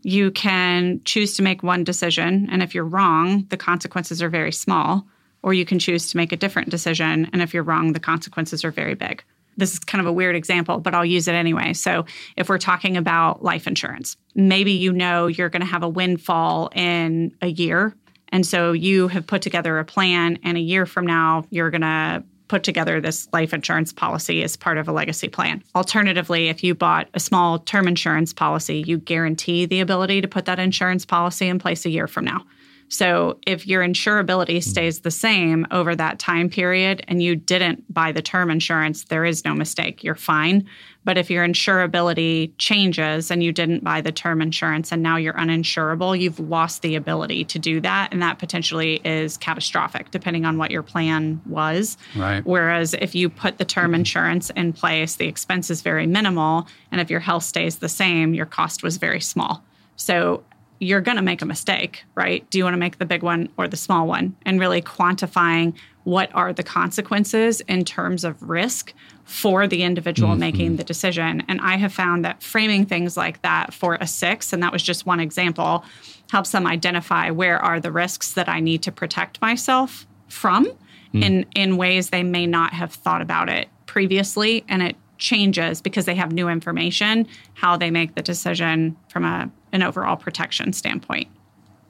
you 0.07 0.31
can 0.31 1.01
choose 1.05 1.35
to 1.37 1.43
make 1.43 1.65
one 1.65 1.83
decision. 1.83 2.49
And 2.53 2.63
if 2.63 2.77
you're 2.77 2.85
wrong, 2.85 3.45
the 3.49 3.57
consequences 3.57 4.23
are 4.23 4.29
very 4.29 4.53
small. 4.53 5.05
Or 5.43 5.53
you 5.53 5.65
can 5.65 5.81
choose 5.81 6.11
to 6.11 6.17
make 6.17 6.31
a 6.31 6.37
different 6.37 6.71
decision. 6.71 7.29
And 7.33 7.43
if 7.43 7.53
you're 7.53 7.65
wrong, 7.65 7.93
the 7.93 7.99
consequences 7.99 8.65
are 8.65 8.71
very 8.71 8.95
big. 8.95 9.25
This 9.57 9.73
is 9.73 9.81
kind 9.81 10.01
of 10.01 10.07
a 10.07 10.13
weird 10.13 10.37
example, 10.37 10.79
but 10.79 10.95
I'll 10.95 11.05
use 11.05 11.27
it 11.27 11.35
anyway. 11.35 11.73
So, 11.73 12.05
if 12.37 12.49
we're 12.49 12.59
talking 12.59 12.97
about 12.97 13.43
life 13.43 13.67
insurance, 13.67 14.17
maybe 14.37 14.73
you 14.73 14.93
know 14.93 15.27
you're 15.27 15.49
going 15.49 15.61
to 15.61 15.67
have 15.67 15.83
a 15.83 15.89
windfall 15.89 16.71
in 16.73 17.35
a 17.43 17.49
year. 17.49 17.93
And 18.29 18.47
so 18.47 18.73
you 18.73 19.09
have 19.09 19.27
put 19.27 19.43
together 19.43 19.79
a 19.79 19.85
plan, 19.85 20.39
and 20.45 20.57
a 20.57 20.61
year 20.61 20.87
from 20.87 21.07
now, 21.07 21.47
you're 21.51 21.71
going 21.71 21.81
to 21.81 22.23
put 22.49 22.63
together 22.63 23.01
this 23.01 23.29
life 23.33 23.53
insurance 23.53 23.93
policy 23.93 24.43
as 24.43 24.57
part 24.57 24.79
of 24.79 24.89
a 24.89 24.93
legacy 24.93 25.29
plan. 25.29 25.63
Alternatively, 25.75 26.49
if 26.49 26.63
you 26.63 26.75
bought 26.75 27.09
a 27.15 27.21
small 27.21 27.59
term 27.61 27.89
insurance 27.89 28.33
policy, 28.33 28.83
you 28.87 28.99
guarantee 28.99 29.67
the 29.67 29.81
ability 29.81 30.21
to 30.21 30.29
put 30.29 30.45
that 30.45 30.59
insurance 30.59 31.05
policy 31.05 31.49
in 31.49 31.59
place 31.59 31.85
a 31.85 31.91
year 31.91 32.07
from 32.07 32.25
now. 32.25 32.45
So 32.89 33.39
if 33.47 33.67
your 33.67 33.83
insurability 33.83 34.59
mm-hmm. 34.59 34.71
stays 34.71 35.01
the 35.01 35.11
same 35.11 35.67
over 35.71 35.97
that 35.97 36.19
time 36.19 36.49
period 36.49 37.05
and 37.09 37.23
you 37.23 37.37
didn't 37.37 37.93
buy 37.93 38.13
the 38.13 38.23
term 38.23 38.51
insurance, 38.51 39.05
there 39.05 39.25
is 39.25 39.45
no 39.45 39.55
mistake. 39.55 40.05
You're 40.05 40.15
fine. 40.15 40.67
But 41.05 41.19
if 41.19 41.31
your 41.31 41.47
insurability 41.47 42.51
changes 42.59 43.31
and 43.31 43.43
you 43.43 43.53
didn't 43.53 43.85
buy 43.85 44.01
the 44.01 44.11
term 44.11 44.43
insurance 44.43 44.91
and 44.91 45.03
now 45.03 45.17
you're 45.17 45.35
uninsurable, 45.35 46.19
you've 46.19 46.41
lost 46.41 46.83
the 46.83 46.97
ability 46.97 47.45
to 47.45 47.61
do 47.61 47.81
that. 47.81 48.13
And 48.13 48.21
that 48.23 48.41
potentially 48.41 49.01
is 49.05 49.37
catastrophic, 49.37 50.11
depending 50.11 50.45
on 50.45 50.59
what 50.59 50.73
your 50.73 50.83
plan 50.83 51.41
was. 51.47 51.97
Right. 52.17 52.45
Whereas 52.45 52.95
if 52.95 53.15
you 53.15 53.29
put 53.29 53.59
the 53.59 53.65
term 53.65 53.87
mm-hmm. 53.87 54.01
insurance 54.01 54.51
in 54.51 54.73
place, 54.73 55.15
the 55.15 55.29
expense 55.29 55.71
is 55.71 55.81
very 55.81 56.07
minimal. 56.07 56.67
And 56.91 57.01
if 57.01 57.09
your 57.09 57.21
health 57.21 57.45
stays 57.45 57.79
the 57.79 57.89
same, 57.89 58.35
your 58.35 58.47
cost 58.47 58.83
was 58.83 58.97
very 58.97 59.21
small. 59.21 59.63
So 59.95 60.43
you're 60.79 61.01
going 61.01 61.17
to 61.17 61.23
make 61.23 61.43
a 61.43 61.47
mistake, 61.47 62.05
right? 62.15 62.49
Do 62.51 62.59
you 62.59 62.65
want 62.65 62.75
to 62.75 62.79
make 62.79 62.99
the 62.99 63.07
big 63.07 63.23
one 63.23 63.49
or 63.57 63.67
the 63.69 63.77
small 63.77 64.07
one? 64.07 64.37
And 64.45 64.61
really 64.61 64.83
quantifying 64.83 65.75
what 66.05 66.31
are 66.35 66.53
the 66.53 66.63
consequences 66.63 67.61
in 67.63 67.85
terms 67.85 68.25
of 68.25 68.41
risk 68.43 68.93
for 69.25 69.67
the 69.67 69.83
individual 69.83 70.31
mm-hmm. 70.31 70.41
making 70.41 70.77
the 70.77 70.85
decision. 70.85 71.43
And 71.49 71.61
I 71.61 71.77
have 71.77 71.93
found 71.93 72.25
that 72.25 72.43
framing 72.43 72.87
things 72.87 73.17
like 73.17 73.43
that 73.43 73.75
for 73.75 73.97
a 74.01 74.07
six, 74.07 74.53
and 74.53 74.63
that 74.63 74.73
was 74.73 74.83
just 74.83 75.05
one 75.05 75.19
example, 75.19 75.85
helps 76.31 76.51
them 76.51 76.67
identify 76.67 77.31
where 77.31 77.59
are 77.59 77.81
the 77.81 77.91
risks 77.91 78.33
that 78.33 78.49
I 78.49 78.61
need 78.61 78.83
to 78.83 78.93
protect 78.93 79.41
myself 79.41 80.07
from 80.29 80.67
mm. 81.13 81.25
in, 81.25 81.47
in 81.57 81.77
ways 81.77 82.11
they 82.11 82.23
may 82.23 82.47
not 82.47 82.73
have 82.73 82.93
thought 82.93 83.23
about 83.23 83.49
it 83.49 83.69
previously. 83.87 84.65
And 84.69 84.83
it 84.83 84.97
changes 85.19 85.81
because 85.81 86.05
they 86.05 86.15
have 86.15 86.33
new 86.33 86.49
information, 86.49 87.27
how 87.55 87.77
they 87.77 87.91
make 87.91 88.15
the 88.15 88.23
decision 88.23 88.97
from 89.09 89.25
a, 89.25 89.51
an 89.77 89.83
overall 89.85 90.17
protection 90.17 90.73
standpoint. 90.73 91.29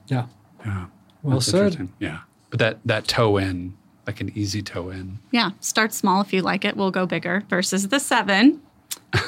Yeah. 0.07 0.27
Yeah. 0.65 0.85
Well 1.23 1.37
That's 1.39 1.47
said. 1.47 1.89
Yeah. 1.99 2.19
But 2.51 2.59
that 2.59 2.79
that 2.85 3.07
toe 3.07 3.37
in, 3.37 3.75
like 4.05 4.21
an 4.21 4.31
easy 4.35 4.61
toe 4.61 4.89
in. 4.89 5.19
Yeah, 5.31 5.51
start 5.59 5.93
small 5.93 6.21
if 6.21 6.31
you 6.31 6.41
like 6.41 6.63
it. 6.63 6.77
We'll 6.77 6.91
go 6.91 7.05
bigger 7.05 7.43
versus 7.49 7.87
the 7.89 7.99
seven. 7.99 8.61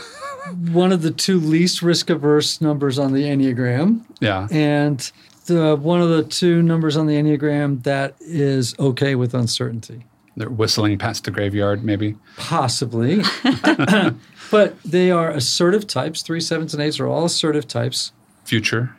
One 0.72 0.92
of 0.92 1.02
the 1.02 1.12
two 1.12 1.40
least 1.40 1.82
risk 1.82 2.10
averse 2.10 2.62
numbers 2.62 2.98
on 2.98 3.14
the 3.14 3.24
Enneagram, 3.24 4.02
Yeah. 4.20 4.48
and 4.52 5.12
the, 5.46 5.76
one 5.76 6.02
of 6.02 6.10
the 6.10 6.24
two 6.24 6.62
numbers 6.64 6.96
on 6.98 7.06
the 7.08 7.16
Enneagram 7.16 7.84
that 7.84 8.16
is 8.20 8.74
okay 8.80 9.16
with 9.16 9.34
uncertainty. 9.36 10.06
They're 10.38 10.50
whistling 10.50 10.98
past 10.98 11.26
the 11.26 11.32
graveyard, 11.32 11.84
maybe. 11.84 12.16
Possibly. 12.38 13.22
but 14.52 14.82
they 14.84 15.12
are 15.12 15.30
assertive 15.30 15.86
types. 15.86 16.22
Three, 16.22 16.40
sevens, 16.40 16.74
and 16.74 16.82
eights 16.82 17.00
are 17.00 17.08
all 17.08 17.26
assertive 17.26 17.68
types, 17.68 18.12
Future. 18.50 18.96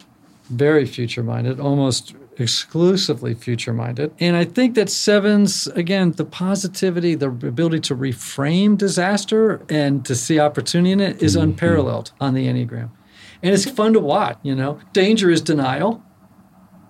very 0.48 0.86
future 0.86 1.22
minded, 1.22 1.58
almost 1.60 2.14
exclusively 2.38 3.34
future 3.34 3.72
minded. 3.72 4.12
And 4.18 4.34
I 4.36 4.44
think 4.44 4.74
that 4.76 4.88
sevens, 4.88 5.66
again, 5.68 6.12
the 6.12 6.24
positivity, 6.24 7.14
the 7.14 7.28
ability 7.28 7.80
to 7.80 7.96
reframe 7.96 8.78
disaster 8.78 9.60
and 9.68 10.04
to 10.06 10.14
see 10.14 10.38
opportunity 10.40 10.92
in 10.92 11.00
it 11.00 11.22
is 11.22 11.32
mm-hmm. 11.34 11.50
unparalleled 11.50 12.12
on 12.20 12.34
the 12.34 12.46
Enneagram. 12.46 12.90
And 13.42 13.54
it's 13.54 13.68
fun 13.68 13.92
to 13.94 14.00
watch, 14.00 14.38
you 14.42 14.54
know. 14.54 14.78
Danger 14.92 15.30
is 15.30 15.40
denial. 15.40 16.02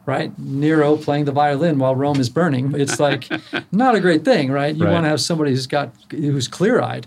Right, 0.07 0.37
Nero 0.38 0.96
playing 0.96 1.27
the 1.27 1.33
violin 1.33 1.79
while 1.79 1.94
Rome 1.94 2.18
is 2.18 2.29
burning. 2.31 2.75
It's 2.75 2.99
like 2.99 3.29
not 3.73 3.94
a 3.94 4.01
great 4.01 4.25
thing, 4.25 4.51
right? 4.51 4.75
You 4.75 4.85
Right. 4.85 4.92
want 4.92 5.05
to 5.05 5.09
have 5.09 5.20
somebody 5.20 5.51
who's 5.53 5.66
got 5.68 5.92
who's 6.11 6.49
clear-eyed, 6.49 7.07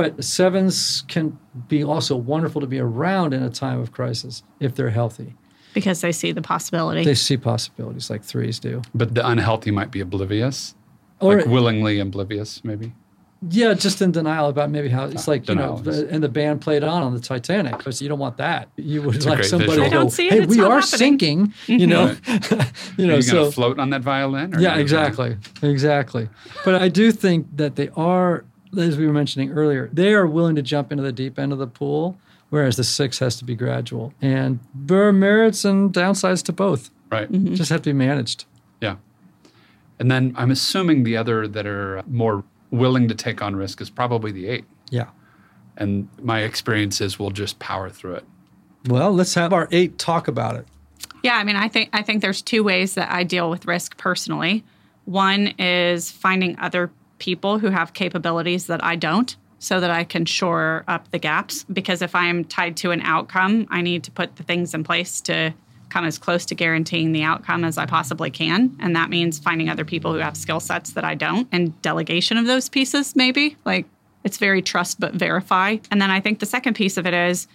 but 0.00 0.24
sevens 0.24 1.04
can 1.08 1.38
be 1.68 1.84
also 1.84 2.16
wonderful 2.16 2.60
to 2.60 2.66
be 2.66 2.78
around 2.78 3.34
in 3.34 3.42
a 3.42 3.50
time 3.50 3.78
of 3.80 3.92
crisis 3.92 4.42
if 4.60 4.74
they're 4.74 4.90
healthy. 4.90 5.34
because 5.74 6.00
they 6.00 6.12
see 6.12 6.32
the 6.32 6.42
possibility. 6.42 7.04
They 7.04 7.14
see 7.14 7.36
possibilities 7.36 8.10
like 8.10 8.22
threes 8.24 8.58
do. 8.58 8.82
But 8.94 9.14
the 9.14 9.26
unhealthy 9.26 9.70
might 9.70 9.90
be 9.90 10.00
oblivious. 10.00 10.74
Or 11.20 11.36
like 11.36 11.46
willingly 11.46 12.00
oblivious, 12.00 12.64
maybe. 12.64 12.94
yeah, 13.50 13.74
just 13.74 14.00
in 14.00 14.10
denial 14.10 14.48
about 14.48 14.70
maybe 14.70 14.88
how 14.88 15.04
it's 15.04 15.28
like 15.28 15.46
you 15.48 15.54
know, 15.54 15.76
the, 15.76 16.08
and 16.08 16.22
the 16.22 16.28
band 16.30 16.62
played 16.62 16.82
on 16.82 17.02
on 17.02 17.12
the 17.12 17.20
Titanic. 17.20 17.82
So 17.82 18.02
you 18.02 18.08
don't 18.08 18.18
want 18.18 18.38
that. 18.38 18.68
You 18.76 19.02
would 19.02 19.24
a 19.24 19.28
like 19.28 19.44
somebody 19.44 19.82
to 19.82 19.90
go, 19.90 19.90
don't 19.90 20.10
see 20.10 20.28
it, 20.28 20.32
"Hey, 20.32 20.46
we 20.46 20.60
are 20.60 20.80
happening." 20.80 20.98
sinking," 20.98 21.54
you 21.66 21.86
mm-hmm. 21.86 21.88
know, 22.56 22.64
you 22.96 23.04
Are 23.04 23.08
know. 23.08 23.16
you 23.16 23.22
So 23.22 23.50
float 23.50 23.78
on 23.78 23.90
that 23.90 24.00
violin? 24.00 24.54
or 24.54 24.60
Yeah, 24.60 24.72
are 24.72 24.76
you 24.76 24.82
exactly. 24.82 25.36
Exactly. 25.62 26.28
But 26.64 26.74
I 26.76 26.88
do 26.88 27.12
think 27.12 27.54
that 27.56 27.76
they 27.76 27.90
are, 27.96 28.44
as 28.78 28.96
we 28.96 29.06
were 29.06 29.12
mentioning 29.12 29.50
earlier, 29.50 29.88
they 29.92 30.12
are 30.14 30.26
willing 30.26 30.56
to 30.56 30.62
jump 30.62 30.92
into 30.92 31.02
the 31.02 31.12
deep 31.12 31.38
end 31.38 31.52
of 31.52 31.58
the 31.58 31.66
pool, 31.66 32.18
whereas 32.50 32.76
the 32.76 32.84
six 32.84 33.18
has 33.18 33.36
to 33.36 33.44
be 33.44 33.54
gradual. 33.54 34.14
And 34.20 34.60
there 34.74 35.06
are 35.06 35.12
merits 35.12 35.64
and 35.64 35.92
downsides 35.92 36.42
to 36.44 36.52
both. 36.52 36.90
Right. 37.10 37.30
Mm-hmm. 37.30 37.54
Just 37.54 37.70
have 37.70 37.82
to 37.82 37.90
be 37.90 37.94
managed. 37.94 38.44
Yeah. 38.80 38.96
And 39.98 40.10
then 40.10 40.34
I'm 40.36 40.50
assuming 40.50 41.02
the 41.02 41.16
other 41.16 41.46
that 41.48 41.66
are 41.66 42.02
more 42.06 42.44
willing 42.70 43.08
to 43.08 43.14
take 43.14 43.42
on 43.42 43.56
risk 43.56 43.80
is 43.80 43.90
probably 43.90 44.32
the 44.32 44.48
eight. 44.48 44.64
Yeah. 44.90 45.08
And 45.76 46.08
my 46.22 46.40
experience 46.40 47.00
is 47.00 47.18
we'll 47.18 47.30
just 47.30 47.58
power 47.58 47.90
through 47.90 48.14
it. 48.14 48.24
Well, 48.86 49.12
let's 49.12 49.34
have 49.34 49.52
our 49.52 49.68
eight 49.70 49.98
talk 49.98 50.28
about 50.28 50.56
it. 50.56 50.66
Yeah, 51.22 51.36
I 51.36 51.44
mean, 51.44 51.56
I 51.56 51.68
think 51.68 51.90
I 51.92 52.02
think 52.02 52.22
there's 52.22 52.40
two 52.40 52.62
ways 52.64 52.94
that 52.94 53.12
I 53.12 53.24
deal 53.24 53.50
with 53.50 53.66
risk 53.66 53.98
personally. 53.98 54.64
One 55.04 55.48
is 55.58 56.10
finding 56.10 56.58
other 56.58 56.90
people 57.20 57.60
who 57.60 57.68
have 57.68 57.92
capabilities 57.92 58.66
that 58.66 58.82
I 58.82 58.96
don't 58.96 59.36
so 59.60 59.78
that 59.78 59.90
I 59.90 60.04
can 60.04 60.24
shore 60.24 60.84
up 60.88 61.10
the 61.10 61.18
gaps 61.18 61.64
because 61.64 62.02
if 62.02 62.14
I'm 62.14 62.44
tied 62.44 62.76
to 62.78 62.90
an 62.90 63.02
outcome, 63.02 63.66
I 63.70 63.82
need 63.82 64.02
to 64.04 64.10
put 64.10 64.36
the 64.36 64.42
things 64.42 64.74
in 64.74 64.82
place 64.82 65.20
to 65.22 65.54
come 65.90 66.04
as 66.04 66.18
close 66.18 66.46
to 66.46 66.54
guaranteeing 66.54 67.12
the 67.12 67.22
outcome 67.22 67.64
as 67.64 67.76
I 67.76 67.84
possibly 67.84 68.30
can, 68.30 68.76
and 68.80 68.94
that 68.94 69.10
means 69.10 69.38
finding 69.38 69.68
other 69.68 69.84
people 69.84 70.12
who 70.12 70.20
have 70.20 70.36
skill 70.36 70.60
sets 70.60 70.92
that 70.92 71.04
I 71.04 71.14
don't 71.14 71.48
and 71.52 71.80
delegation 71.82 72.36
of 72.36 72.46
those 72.46 72.68
pieces 72.68 73.14
maybe. 73.14 73.56
Like 73.64 73.86
it's 74.24 74.38
very 74.38 74.62
trust 74.62 75.00
but 75.00 75.14
verify. 75.14 75.76
And 75.90 76.00
then 76.00 76.10
I 76.10 76.20
think 76.20 76.38
the 76.38 76.46
second 76.46 76.74
piece 76.74 76.96
of 76.96 77.06
it 77.06 77.14
is 77.14 77.46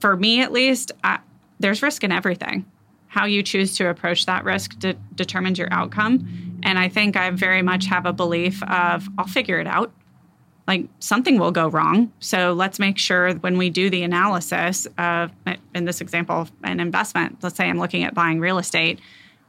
for 0.00 0.16
me 0.16 0.42
at 0.42 0.52
least, 0.52 0.92
I, 1.02 1.18
there's 1.58 1.82
risk 1.82 2.04
in 2.04 2.12
everything. 2.12 2.64
How 3.08 3.24
you 3.24 3.42
choose 3.42 3.76
to 3.78 3.88
approach 3.88 4.26
that 4.26 4.44
risk 4.44 4.78
de- 4.78 4.94
determines 5.14 5.58
your 5.58 5.72
outcome. 5.72 6.47
And 6.68 6.78
I 6.78 6.90
think 6.90 7.16
I 7.16 7.30
very 7.30 7.62
much 7.62 7.86
have 7.86 8.04
a 8.04 8.12
belief 8.12 8.62
of 8.62 9.08
I'll 9.16 9.26
figure 9.26 9.58
it 9.58 9.66
out. 9.66 9.90
Like 10.66 10.84
something 10.98 11.38
will 11.38 11.50
go 11.50 11.66
wrong. 11.66 12.12
So 12.20 12.52
let's 12.52 12.78
make 12.78 12.98
sure 12.98 13.32
when 13.36 13.56
we 13.56 13.70
do 13.70 13.88
the 13.88 14.02
analysis 14.02 14.86
of, 14.98 15.32
in 15.74 15.86
this 15.86 16.02
example, 16.02 16.46
an 16.62 16.78
investment, 16.78 17.38
let's 17.42 17.56
say 17.56 17.70
I'm 17.70 17.78
looking 17.78 18.04
at 18.04 18.12
buying 18.12 18.38
real 18.38 18.58
estate, 18.58 19.00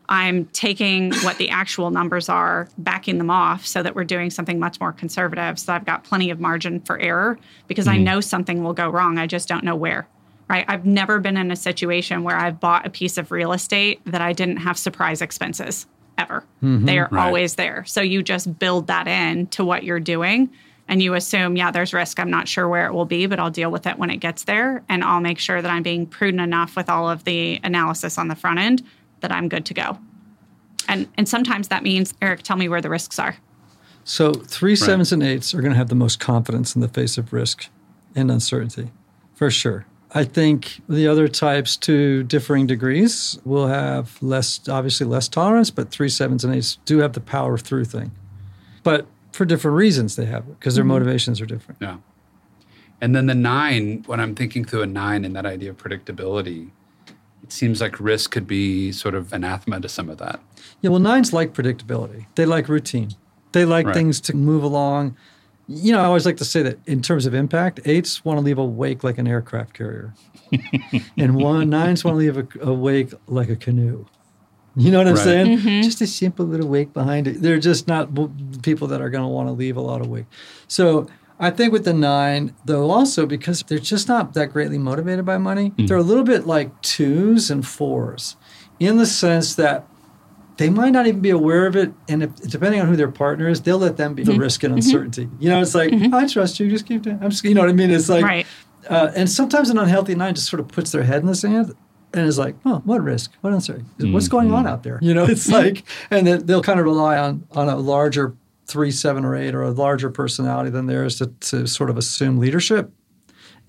I'm 0.07 0.45
taking 0.45 1.13
what 1.15 1.37
the 1.37 1.49
actual 1.49 1.91
numbers 1.91 2.29
are, 2.29 2.69
backing 2.77 3.17
them 3.17 3.29
off 3.29 3.65
so 3.65 3.83
that 3.83 3.95
we're 3.95 4.05
doing 4.05 4.29
something 4.29 4.57
much 4.57 4.79
more 4.79 4.93
conservative. 4.93 5.59
So 5.59 5.73
I've 5.73 5.85
got 5.85 6.05
plenty 6.05 6.29
of 6.29 6.39
margin 6.39 6.79
for 6.79 6.97
error 6.99 7.37
because 7.67 7.89
I 7.89 7.95
mm-hmm. 7.95 8.05
know 8.05 8.21
something 8.21 8.63
will 8.63 8.73
go 8.73 8.89
wrong. 8.89 9.17
I 9.17 9.27
just 9.27 9.49
don't 9.49 9.65
know 9.65 9.75
where. 9.75 10.07
Right? 10.47 10.63
I've 10.69 10.85
never 10.85 11.19
been 11.19 11.35
in 11.35 11.51
a 11.51 11.57
situation 11.57 12.23
where 12.23 12.37
I've 12.37 12.61
bought 12.61 12.87
a 12.87 12.89
piece 12.89 13.17
of 13.17 13.29
real 13.29 13.51
estate 13.51 13.99
that 14.05 14.21
I 14.21 14.31
didn't 14.31 14.57
have 14.57 14.77
surprise 14.77 15.21
expenses 15.21 15.85
ever. 16.19 16.43
Mm-hmm. 16.63 16.85
They 16.85 16.99
are 16.99 17.07
Right. 17.11 17.25
always 17.25 17.55
there. 17.55 17.83
So 17.85 18.01
you 18.01 18.21
just 18.21 18.59
build 18.59 18.87
that 18.87 19.07
in 19.07 19.47
to 19.47 19.63
what 19.65 19.83
you're 19.83 19.99
doing 19.99 20.49
and 20.87 21.01
you 21.01 21.13
assume, 21.13 21.55
yeah, 21.55 21.71
there's 21.71 21.93
risk. 21.93 22.19
I'm 22.19 22.31
not 22.31 22.47
sure 22.47 22.67
where 22.67 22.87
it 22.87 22.93
will 22.93 23.05
be, 23.05 23.25
but 23.27 23.39
I'll 23.39 23.51
deal 23.51 23.71
with 23.71 23.85
it 23.87 23.97
when 23.97 24.09
it 24.09 24.17
gets 24.17 24.43
there. 24.43 24.83
And 24.89 25.03
I'll 25.03 25.19
make 25.21 25.37
sure 25.39 25.61
that 25.61 25.69
I'm 25.71 25.83
being 25.83 26.05
prudent 26.05 26.41
enough 26.41 26.75
with 26.75 26.89
all 26.89 27.09
of 27.09 27.23
the 27.23 27.59
analysis 27.63 28.17
on 28.17 28.27
the 28.27 28.35
front 28.35 28.59
end 28.59 28.83
that 29.21 29.31
I'm 29.31 29.49
good 29.49 29.65
to 29.67 29.73
go. 29.73 29.97
And 30.87 31.07
and 31.17 31.29
sometimes 31.29 31.67
that 31.67 31.83
means, 31.83 32.13
Eric, 32.21 32.41
tell 32.41 32.57
me 32.57 32.67
where 32.67 32.81
the 32.81 32.89
risks 32.89 33.19
are. 33.19 33.37
So 34.03 34.33
three, 34.33 34.75
sevens, 34.75 35.11
and 35.11 35.21
eights 35.21 35.53
are 35.53 35.61
going 35.61 35.71
to 35.73 35.77
have 35.77 35.89
the 35.89 35.95
most 35.95 36.19
confidence 36.19 36.73
in 36.75 36.81
the 36.81 36.87
face 36.87 37.17
of 37.19 37.31
risk 37.31 37.67
and 38.15 38.31
uncertainty, 38.31 38.89
for 39.35 39.51
sure. 39.51 39.85
I 40.11 40.23
think 40.23 40.81
the 40.89 41.07
other 41.07 41.27
types, 41.27 41.77
to 41.77 42.23
differing 42.23 42.65
degrees, 42.65 43.37
will 43.45 43.67
have 43.67 44.21
less, 44.21 44.67
obviously 44.67 45.05
less 45.05 45.27
tolerance, 45.27 45.69
but 45.69 45.91
three, 45.91 46.09
sevens, 46.09 46.43
and 46.43 46.53
eights 46.53 46.79
do 46.85 46.97
have 46.99 47.13
the 47.13 47.21
power 47.21 47.57
through 47.57 47.85
thing. 47.85 48.11
But 48.83 49.05
for 49.31 49.45
different 49.45 49.77
reasons, 49.77 50.15
they 50.15 50.25
have 50.25 50.47
it 50.47 50.59
because 50.59 50.75
their 50.75 50.83
mm-hmm. 50.83 50.93
motivations 50.93 51.39
are 51.41 51.45
different. 51.45 51.79
Yeah. 51.81 51.97
And 53.01 53.15
then 53.15 53.27
the 53.27 53.35
nine, 53.35 54.03
when 54.07 54.19
I'm 54.19 54.35
thinking 54.35 54.65
through 54.65 54.81
a 54.81 54.87
nine 54.87 55.23
and 55.23 55.35
that 55.35 55.45
idea 55.45 55.69
of 55.69 55.77
predictability, 55.77 56.71
it 57.43 57.51
seems 57.51 57.79
like 57.79 57.99
risk 57.99 58.31
could 58.31 58.47
be 58.47 58.91
sort 58.91 59.15
of 59.15 59.31
anathema 59.31 59.79
to 59.79 59.89
some 59.89 60.09
of 60.09 60.17
that. 60.17 60.39
Yeah, 60.81 60.89
well, 60.89 60.99
nines 60.99 61.31
like 61.31 61.53
predictability. 61.53 62.25
They 62.35 62.45
like 62.45 62.67
routine. 62.67 63.11
They 63.51 63.65
like 63.65 63.85
Right. 63.85 63.95
things 63.95 64.19
to 64.21 64.35
move 64.35 64.63
along. 64.63 65.15
You 65.71 65.91
know, 65.91 65.99
I 66.01 66.05
always 66.05 66.25
like 66.25 66.37
to 66.37 66.45
say 66.45 66.63
that 66.63 66.79
in 66.87 67.03
terms 67.03 67.27
of 67.27 67.35
impact, 67.35 67.81
eights 67.85 68.25
want 68.25 68.39
to 68.39 68.43
leave 68.43 68.57
a 68.57 68.65
wake 68.65 69.03
like 69.03 69.19
an 69.19 69.27
aircraft 69.27 69.73
carrier, 69.75 70.15
and 71.17 71.35
one 71.35 71.69
nines 71.69 72.03
want 72.03 72.15
to 72.15 72.17
leave 72.17 72.37
a, 72.37 72.47
a 72.67 72.73
wake 72.73 73.13
like 73.27 73.49
a 73.49 73.55
canoe. 73.55 74.05
You 74.75 74.89
know 74.91 74.97
what 74.97 75.07
I'm 75.07 75.13
Right. 75.15 75.23
saying? 75.23 75.57
Mm-hmm. 75.59 75.81
Just 75.83 76.01
a 76.01 76.07
simple 76.07 76.45
little 76.45 76.67
wake 76.67 76.91
behind 76.93 77.27
it. 77.27 77.41
They're 77.41 77.59
just 77.59 77.87
not 77.87 78.15
w- 78.15 78.33
people 78.63 78.87
that 78.87 78.99
are 79.01 79.09
going 79.11 79.23
to 79.23 79.27
want 79.27 79.47
to 79.47 79.51
leave 79.53 79.77
a 79.77 79.81
lot 79.81 80.01
of 80.01 80.07
wake. 80.07 80.25
So 80.67 81.07
I 81.39 81.51
think 81.51 81.71
with 81.71 81.85
the 81.85 81.93
nine, 81.93 82.55
though, 82.65 82.89
also 82.89 83.25
because 83.27 83.61
they're 83.63 83.77
just 83.79 84.07
not 84.07 84.33
that 84.33 84.47
greatly 84.51 84.77
motivated 84.79 85.25
by 85.25 85.37
money, 85.37 85.71
mm. 85.71 85.87
they're 85.87 85.97
a 85.97 86.03
little 86.03 86.23
bit 86.23 86.47
like 86.47 86.81
twos 86.81 87.51
and 87.51 87.67
fours 87.67 88.37
in 88.79 88.97
the 88.97 89.05
sense 89.05 89.53
that 89.55 89.85
they 90.59 90.69
might 90.69 90.89
not 90.89 91.07
even 91.07 91.21
be 91.21 91.29
aware 91.29 91.65
of 91.67 91.77
it. 91.77 91.93
And 92.09 92.21
if, 92.21 92.35
depending 92.35 92.81
on 92.81 92.87
who 92.87 92.97
their 92.97 93.09
partner 93.09 93.47
is, 93.47 93.61
they'll 93.61 93.77
let 93.77 93.95
them 93.95 94.13
be 94.13 94.23
mm-hmm. 94.23 94.33
the 94.33 94.39
risk 94.39 94.61
and 94.63 94.71
mm-hmm. 94.71 94.79
uncertainty. 94.79 95.29
You 95.39 95.49
know, 95.49 95.61
it's 95.61 95.73
like, 95.73 95.89
mm-hmm. 95.89 96.13
I 96.13 96.27
trust 96.27 96.59
you, 96.59 96.69
just 96.69 96.85
keep 96.85 97.01
doing 97.01 97.17
I'm 97.21 97.29
just, 97.29 97.45
you 97.45 97.53
know 97.53 97.61
what 97.61 97.69
I 97.69 97.73
mean? 97.73 97.91
It's 97.91 98.09
like, 98.09 98.25
Right. 98.25 98.45
uh, 98.89 99.11
and 99.15 99.29
sometimes 99.29 99.69
an 99.69 99.77
unhealthy 99.77 100.15
nine 100.15 100.35
just 100.35 100.49
sort 100.49 100.59
of 100.59 100.67
puts 100.67 100.91
their 100.91 101.03
head 101.03 101.21
in 101.21 101.27
the 101.27 101.35
sand 101.35 101.73
and 102.13 102.27
is 102.27 102.37
like, 102.37 102.55
oh, 102.65 102.81
what 102.83 103.01
risk? 103.01 103.31
What 103.39 103.53
uncertainty? 103.53 104.11
What's 104.11 104.27
going 104.27 104.51
on 104.51 104.67
out 104.67 104.83
there? 104.83 104.99
You 105.01 105.13
know, 105.13 105.23
it's 105.23 105.47
like, 105.49 105.83
and 106.11 106.27
then 106.27 106.45
they'll 106.45 106.61
kind 106.61 106.79
of 106.79 106.85
rely 106.85 107.17
on 107.17 107.47
on 107.51 107.69
a 107.69 107.77
larger 107.77 108.35
three, 108.67 108.91
seven, 108.91 109.23
or 109.23 109.35
eight, 109.35 109.55
or 109.55 109.63
a 109.63 109.71
larger 109.71 110.09
personality 110.09 110.69
than 110.69 110.87
theirs 110.87 111.17
to, 111.19 111.27
to 111.39 111.67
sort 111.67 111.89
of 111.89 111.97
assume 111.97 112.37
leadership 112.37 112.91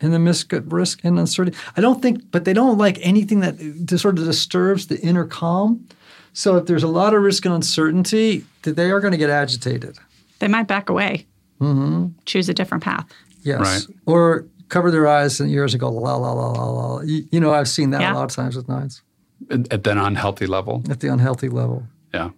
and 0.01 0.13
the 0.13 0.21
risk, 0.21 0.53
risk 0.67 1.01
and 1.05 1.19
uncertainty. 1.19 1.59
I 1.77 1.81
don't 1.81 2.03
think, 2.03 2.31
but 2.31 2.45
they 2.45 2.53
don't 2.53 2.79
like 2.79 2.99
anything 3.01 3.41
that 3.41 3.59
sort 3.99 4.19
of 4.19 4.25
disturbs 4.25 4.87
the 4.87 4.99
inner 5.01 5.25
calm. 5.25 5.87
So 6.33 6.57
if 6.57 6.67
there's 6.67 6.83
a 6.83 6.89
lot 6.89 7.15
of 7.15 7.23
risk 7.23 7.45
and 7.45 7.55
uncertainty, 7.55 8.45
that 8.63 8.77
they 8.77 8.91
are 8.91 9.01
going 9.01 9.13
to 9.13 9.19
get 9.19 9.31
agitated. 9.31 9.99
They 10.39 10.49
might 10.49 10.67
back 10.69 10.89
away, 10.89 11.27
mm-hmm. 11.61 12.09
choose 12.25 12.49
a 12.49 12.55
different 12.55 12.83
path. 12.85 13.07
Yes. 13.43 13.61
Right. 13.61 13.97
Or 14.07 14.47
cover 14.69 14.91
their 14.91 15.07
eyes 15.09 15.41
and 15.41 15.51
ears 15.51 15.75
and 15.75 15.81
go 15.81 15.91
la 15.91 16.17
la 16.17 16.33
la 16.33 16.53
la 16.53 16.71
la. 16.71 17.01
You, 17.01 17.27
you 17.33 17.41
know, 17.41 17.53
I've 17.53 17.69
seen 17.69 17.91
that 17.91 18.01
Yeah. 18.01 18.13
a 18.13 18.15
lot 18.15 18.25
of 18.25 18.35
times 18.37 18.57
with 18.57 18.69
nines 18.69 19.03
At, 19.51 19.73
at 19.73 19.85
that 19.85 19.97
unhealthy 19.97 20.47
level. 20.47 20.83
at 20.89 21.01
the 21.01 21.09
unhealthy 21.09 21.49
level. 21.49 21.87
Yeah. 22.15 22.31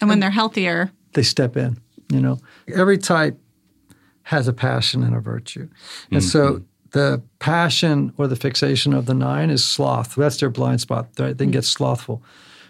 And 0.00 0.08
when 0.08 0.20
they're 0.20 0.30
healthier, 0.30 0.90
They 1.14 1.22
step 1.22 1.56
in. 1.56 1.78
You 2.10 2.20
know, 2.20 2.38
every 2.74 2.98
type 2.98 3.38
has 4.22 4.48
a 4.48 4.52
passion 4.52 5.02
and 5.02 5.14
a 5.14 5.20
virtue, 5.20 5.68
and 6.10 6.22
so 6.22 6.62
the 6.92 7.22
passion 7.38 8.12
or 8.16 8.28
the 8.28 8.36
fixation 8.36 8.92
of 8.92 9.06
the 9.06 9.14
nine 9.14 9.50
is 9.50 9.64
sloth. 9.64 10.14
That's 10.14 10.36
their 10.36 10.50
blind 10.50 10.80
spot. 10.80 11.14
They, 11.16 11.32
they 11.32 11.44
can 11.44 11.50
get 11.50 11.64
slothful, 11.64 12.22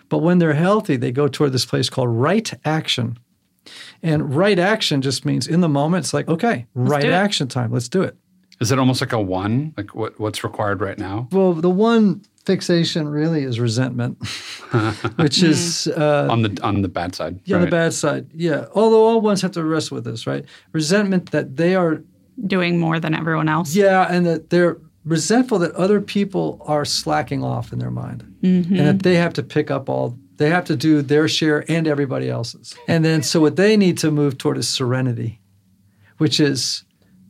but 0.09 0.19
when 0.19 0.39
they're 0.39 0.55
healthy, 0.55 0.97
they 0.97 1.13
go 1.13 1.29
toward 1.29 1.53
this 1.53 1.65
place 1.65 1.89
called 1.91 2.11
right 2.11 2.53
action. 2.65 3.19
And 4.03 4.35
right 4.35 4.59
action 4.59 5.03
just 5.03 5.25
means 5.25 5.47
in 5.49 5.61
the 5.61 5.69
moment, 5.69 6.05
it's 6.05 6.15
like, 6.15 6.29
okay, 6.29 6.67
right 6.75 7.03
do 7.03 7.09
it. 7.09 7.13
action 7.13 7.49
time. 7.49 7.73
Let's 7.73 7.89
do 7.89 8.03
it. 8.03 8.17
Is 8.61 8.71
it 8.73 8.79
almost 8.79 9.01
like 9.01 9.13
a 9.13 9.21
one? 9.21 9.75
Like 9.77 9.95
what, 9.95 10.19
what's 10.21 10.43
required 10.45 10.81
right 10.81 10.99
now? 10.99 11.29
Well, 11.33 11.53
the 11.53 11.69
one 11.71 12.23
fixation 12.47 13.09
really 13.09 13.43
is 13.43 13.59
resentment, 13.59 14.17
which 15.17 15.43
is 15.43 15.89
uh, 15.89 16.29
on 16.31 16.43
the 16.43 16.59
on 16.63 16.81
the 16.83 16.89
bad 16.89 17.15
side. 17.15 17.41
yeah, 17.45 17.57
on 17.57 17.63
the 17.63 17.67
bad 17.71 17.93
side. 17.93 18.31
Yeah, 18.35 18.67
although 18.75 19.05
all 19.05 19.21
ones 19.21 19.43
have 19.43 19.53
to 19.53 19.65
wrestle 19.65 19.97
with 19.97 20.05
this, 20.05 20.27
right? 20.27 20.45
Resentment 20.73 21.33
that 21.33 21.57
they 21.57 21.75
are, 21.75 22.03
Doing 22.47 22.79
more 22.79 23.01
than 23.01 23.15
everyone 23.15 23.49
else. 23.49 23.75
yeah, 23.75 24.07
and 24.11 24.25
that 24.27 24.51
they're 24.51 24.77
resentful 25.07 25.59
that 25.61 25.73
other 25.73 26.01
people 26.01 26.61
are 26.67 26.85
slacking 26.85 27.43
off 27.43 27.73
in 27.73 27.79
their 27.79 27.91
mind, 27.91 28.23
and 28.43 28.65
that 28.65 28.71
mm-hmm. 28.71 28.99
they 28.99 29.15
have 29.15 29.33
to 29.35 29.43
pick 29.43 29.71
up 29.71 29.89
all. 29.89 30.19
They 30.37 30.51
have 30.51 30.67
to 30.67 30.77
do 30.77 31.01
their 31.01 31.29
share 31.29 31.65
and 31.71 31.87
everybody 31.87 32.29
else's. 32.29 32.75
And 32.87 33.03
then, 33.03 33.23
so 33.23 33.41
what 33.41 33.57
they 33.57 33.75
need 33.77 33.97
to 33.99 34.11
move 34.11 34.37
toward 34.37 34.59
is 34.59 34.69
serenity, 34.69 35.41
which 36.19 36.41
is 36.41 36.85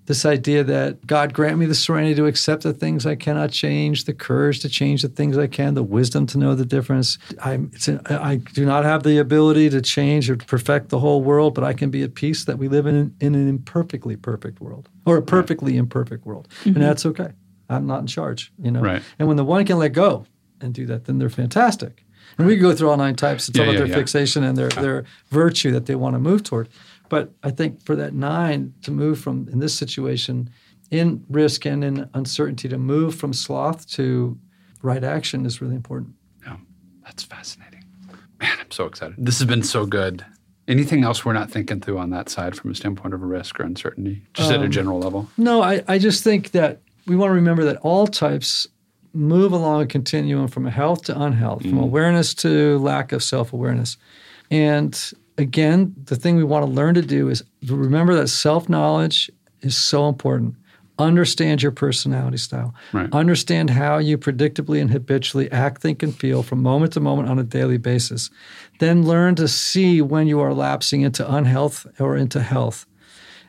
this 0.06 0.24
idea 0.24 0.64
that 0.64 1.06
God 1.06 1.32
grant 1.32 1.58
me 1.58 1.66
the 1.66 1.74
serenity 1.74 2.14
to 2.14 2.26
accept 2.26 2.62
the 2.62 2.72
things 2.72 3.06
I 3.06 3.14
cannot 3.14 3.50
change, 3.50 4.04
the 4.04 4.12
courage 4.12 4.60
to 4.60 4.68
change 4.68 5.02
the 5.02 5.08
things 5.08 5.36
I 5.36 5.46
can, 5.46 5.74
the 5.74 5.82
wisdom 5.82 6.26
to 6.26 6.38
know 6.38 6.54
the 6.54 6.64
difference. 6.64 7.18
I'm, 7.42 7.70
it's 7.74 7.88
an, 7.88 8.00
I 8.08 8.36
do 8.36 8.64
not 8.64 8.84
have 8.84 9.02
the 9.02 9.18
ability 9.18 9.70
to 9.70 9.80
change 9.80 10.30
or 10.30 10.36
perfect 10.36 10.88
the 10.88 10.98
whole 10.98 11.22
world, 11.22 11.54
but 11.54 11.64
I 11.64 11.74
can 11.74 11.90
be 11.90 12.02
at 12.02 12.14
peace 12.14 12.44
that 12.44 12.58
we 12.58 12.68
live 12.68 12.86
in, 12.86 13.14
in 13.20 13.34
an 13.34 13.48
imperfectly 13.48 14.16
perfect 14.16 14.60
world 14.60 14.88
or 15.04 15.16
a 15.16 15.22
perfectly 15.22 15.76
imperfect 15.76 16.24
world. 16.24 16.48
And 16.64 16.74
mm-hmm. 16.74 16.82
that's 16.82 17.04
okay. 17.06 17.32
I'm 17.68 17.86
not 17.86 18.00
in 18.00 18.06
charge, 18.06 18.52
you 18.58 18.70
know? 18.70 18.80
Right. 18.80 19.02
And 19.18 19.28
when 19.28 19.36
the 19.36 19.44
one 19.44 19.64
can 19.64 19.78
let 19.78 19.92
go 19.92 20.26
and 20.60 20.72
do 20.72 20.86
that, 20.86 21.04
then 21.04 21.18
they're 21.18 21.28
fantastic. 21.28 22.04
And 22.38 22.46
we 22.46 22.54
can 22.54 22.62
go 22.62 22.74
through 22.74 22.90
all 22.90 22.96
nine 22.96 23.14
types 23.16 23.46
and 23.48 23.54
talk 23.54 23.66
Yeah, 23.66 23.72
about 23.72 23.78
their 23.78 23.88
yeah. 23.88 23.94
fixation 23.96 24.44
and 24.44 24.56
their, 24.56 24.68
their 24.68 25.04
virtue 25.30 25.70
that 25.72 25.86
they 25.86 25.94
want 25.94 26.14
to 26.14 26.18
move 26.18 26.42
toward. 26.42 26.68
But 27.08 27.32
I 27.42 27.50
think 27.50 27.82
for 27.84 27.94
that 27.96 28.14
nine 28.14 28.74
to 28.82 28.90
move 28.90 29.20
from, 29.20 29.48
in 29.52 29.60
this 29.60 29.74
situation, 29.74 30.50
in 30.90 31.24
risk 31.28 31.64
and 31.66 31.82
in 31.84 32.08
uncertainty, 32.14 32.68
to 32.68 32.78
move 32.78 33.14
from 33.14 33.32
sloth 33.32 33.88
to 33.92 34.38
right 34.82 35.02
action 35.04 35.46
is 35.46 35.60
really 35.60 35.76
important. 35.76 36.14
Yeah, 36.44 36.56
that's 37.04 37.22
fascinating. 37.22 37.84
Man, 38.40 38.56
I'm 38.60 38.70
so 38.70 38.86
excited. 38.86 39.14
This 39.18 39.38
has 39.38 39.46
been 39.48 39.62
so 39.62 39.86
good. 39.86 40.24
Anything 40.68 41.04
else 41.04 41.24
we're 41.24 41.32
not 41.32 41.50
thinking 41.50 41.80
through 41.80 41.98
on 41.98 42.10
that 42.10 42.28
side 42.28 42.56
from 42.56 42.72
a 42.72 42.74
standpoint 42.74 43.14
of 43.14 43.22
risk 43.22 43.58
or 43.60 43.62
uncertainty, 43.62 44.24
just 44.34 44.50
Um, 44.50 44.60
at 44.60 44.66
a 44.66 44.68
general 44.68 44.98
level? 44.98 45.28
No, 45.38 45.62
I, 45.62 45.82
I 45.86 45.98
just 45.98 46.24
think 46.24 46.50
that 46.50 46.82
we 47.06 47.16
want 47.16 47.30
to 47.30 47.34
remember 47.34 47.64
that 47.64 47.76
all 47.78 48.06
types 48.06 48.66
move 49.16 49.52
along 49.52 49.82
a 49.82 49.86
continuum 49.86 50.48
from 50.48 50.66
health 50.66 51.04
to 51.04 51.20
unhealth, 51.20 51.62
from 51.62 51.72
mm-hmm. 51.72 51.80
awareness 51.80 52.34
to 52.34 52.78
lack 52.78 53.12
of 53.12 53.22
self 53.22 53.52
awareness. 53.52 53.96
And 54.50 54.98
again, 55.38 55.94
the 56.04 56.16
thing 56.16 56.36
we 56.36 56.44
want 56.44 56.64
to 56.64 56.70
learn 56.70 56.94
to 56.94 57.02
do 57.02 57.28
is 57.28 57.42
remember 57.66 58.14
that 58.14 58.28
self 58.28 58.68
knowledge 58.68 59.30
is 59.62 59.76
so 59.76 60.08
important. 60.08 60.54
Understand 60.98 61.62
your 61.62 61.72
personality 61.72 62.38
style. 62.38 62.74
Right. 62.92 63.12
Understand 63.12 63.68
how 63.68 63.98
you 63.98 64.16
predictably 64.16 64.80
and 64.80 64.90
habitually 64.90 65.50
act, 65.52 65.82
think, 65.82 66.02
and 66.02 66.14
feel 66.14 66.42
from 66.42 66.62
moment 66.62 66.94
to 66.94 67.00
moment 67.00 67.28
on 67.28 67.38
a 67.38 67.42
daily 67.42 67.76
basis. 67.76 68.30
Then 68.80 69.06
learn 69.06 69.34
to 69.34 69.46
see 69.46 70.00
when 70.00 70.26
you 70.26 70.40
are 70.40 70.54
lapsing 70.54 71.02
into 71.02 71.30
unhealth 71.30 71.86
or 72.00 72.16
into 72.16 72.40
health 72.40 72.86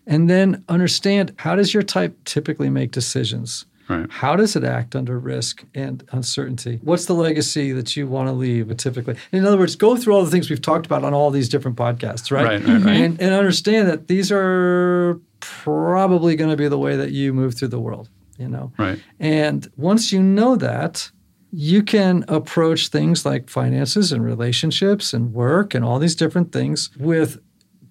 and 0.08 0.30
then 0.30 0.64
understand 0.70 1.34
how 1.38 1.56
does 1.56 1.74
your 1.74 1.84
type 1.84 2.18
typically 2.26 2.70
make 2.70 2.92
decisions 2.92 3.66
Right. 3.90 4.06
how 4.12 4.36
does 4.36 4.58
it 4.58 4.66
act 4.66 4.98
under 4.98 5.18
risk 5.18 5.64
and 5.74 6.04
uncertainty 6.12 6.80
what's 6.84 7.06
the 7.06 7.14
legacy 7.14 7.72
that 7.72 7.96
you 7.96 8.06
want 8.06 8.28
to 8.28 8.34
leave 8.34 8.76
typically 8.76 9.16
in 9.32 9.46
other 9.46 9.58
words 9.58 9.78
go 9.78 9.96
through 9.96 10.14
all 10.14 10.26
the 10.26 10.30
things 10.32 10.50
we've 10.50 10.62
talked 10.62 10.86
about 10.86 11.06
on 11.06 11.14
all 11.14 11.32
these 11.32 11.48
different 11.48 11.78
podcasts 11.78 12.30
right, 12.30 12.44
Right, 12.46 12.68
right, 12.68 12.84
right. 12.84 12.96
And, 12.98 13.22
and 13.22 13.34
understand 13.34 13.88
that 13.88 14.08
these 14.10 14.30
are 14.30 15.22
probably 15.40 16.36
going 16.36 16.50
to 16.50 16.58
be 16.58 16.68
the 16.68 16.78
way 16.78 16.98
that 16.98 17.12
you 17.12 17.34
move 17.34 17.56
through 17.56 17.70
the 17.70 17.80
world 17.80 18.10
you 18.38 18.50
know 18.50 18.74
Right. 18.78 19.00
and 19.22 19.72
once 19.78 20.12
you 20.12 20.22
know 20.22 20.58
that, 20.58 21.10
you 21.52 21.82
can 21.82 22.26
approach 22.28 22.90
things 22.90 23.26
like 23.26 23.50
finances 23.50 24.12
and 24.12 24.22
relationships 24.22 25.14
and 25.14 25.34
work 25.34 25.74
and 25.74 25.86
all 25.86 25.98
these 25.98 26.14
different 26.14 26.52
things 26.52 26.90
with, 27.00 27.40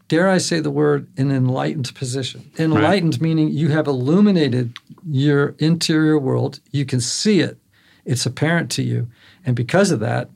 dare 0.09 0.29
I 0.29 0.39
say 0.39 0.61
the 0.61 0.71
word, 0.71 1.09
an 1.17 1.31
enlightened 1.31 1.95
position. 1.95 2.51
Enlightened 2.59 3.21
meaning 3.21 3.49
you 3.49 3.69
have 3.71 3.87
illuminated 3.87 4.79
your 5.09 5.55
interior 5.59 6.19
world, 6.19 6.61
you 6.73 6.85
can 6.85 7.01
see 7.01 7.41
it, 7.41 7.59
it's 8.05 8.27
apparent 8.27 8.71
to 8.73 8.83
you. 8.83 9.09
And 9.45 9.55
because 9.57 9.91
of 9.91 10.01
that, 10.01 10.31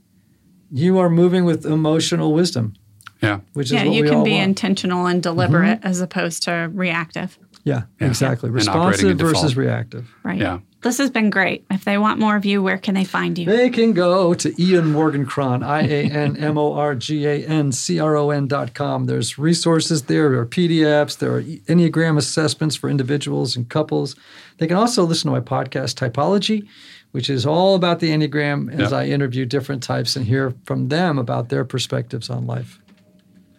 you 0.71 0.99
are 0.99 1.11
moving 1.11 1.45
with 1.45 1.67
emotional 1.67 2.33
wisdom, 2.33 2.75
Yeah. 3.23 3.41
which 3.55 3.69
is 3.69 3.73
what 3.73 3.81
we're 3.81 3.85
doing. 3.85 3.85
Yeah, 3.85 3.89
what 3.89 3.97
you 3.97 4.03
we 4.03 4.09
can 4.09 4.19
all 4.19 4.25
be 4.25 4.31
want. 4.33 4.45
intentional 4.45 5.07
and 5.07 5.23
deliberate 5.23 5.79
mm-hmm. 5.79 5.87
as 5.87 6.01
opposed 6.01 6.43
to 6.45 6.71
reactive. 6.73 7.39
yeah, 7.65 7.83
exactly. 8.01 8.49
And 8.49 8.55
Responsive 8.55 9.19
versus 9.19 9.57
reactive. 9.57 10.09
Right. 10.23 10.39
Yeah. 10.39 10.61
This 10.83 10.97
has 10.97 11.11
been 11.11 11.29
great. 11.29 11.65
If 11.71 11.85
they 11.85 11.99
want 11.99 12.19
more 12.19 12.37
of 12.37 12.47
you, 12.47 12.63
where 12.63 12.79
can 12.79 12.95
they 12.95 13.05
find 13.05 13.37
you? 13.39 13.45
They 13.45 13.69
can 13.69 13.93
go 13.93 14.33
to 14.33 14.63
Ian 14.63 14.87
Morgancron, 14.95 15.63
I 15.63 15.83
A 15.83 16.05
N 16.11 16.39
M 16.39 16.57
O 16.57 16.73
R 16.73 16.95
G 16.95 17.27
A 17.27 17.45
N 17.47 17.71
C 17.71 18.01
R 18.01 18.17
O 18.17 18.31
N 18.31 18.47
dot 18.47 18.73
com. 18.73 19.05
There's 19.05 19.39
resources 19.39 20.03
there, 20.05 20.31
there 20.31 20.41
are 20.41 20.47
PDFs, 20.47 21.19
there 21.19 21.35
are 21.35 21.43
Enneagram 21.43 22.17
assessments 22.17 22.77
for 22.77 22.89
individuals 22.89 23.57
and 23.57 23.69
couples. 23.69 24.17
They 24.57 24.67
can 24.67 24.79
also 24.79 25.05
listen 25.05 25.31
to 25.31 25.39
my 25.39 25.45
podcast, 25.45 25.97
Typology, 25.97 26.67
which 27.13 27.29
is 27.29 27.45
all 27.45 27.75
about 27.75 28.01
the 28.01 28.09
Enneagram 28.11 28.73
as 28.73 28.91
Yeah. 28.93 28.99
I 28.99 29.07
interview 29.07 29.45
different 29.45 29.83
types 29.83 30.17
and 30.17 30.27
hear 30.27 30.55
from 30.65 30.89
them 30.89 31.19
about 31.19 31.51
their 31.51 31.65
perspectives 31.67 32.31
on 32.31 32.47
life. 32.47 32.79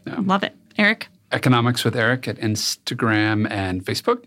Love 0.07 0.41
it. 0.43 0.55
Eric? 0.77 1.07
Economics 1.31 1.83
with 1.85 1.95
Eric 1.95 2.27
at 2.27 2.37
Instagram 2.37 3.49
and 3.51 3.85
Facebook. 3.85 4.23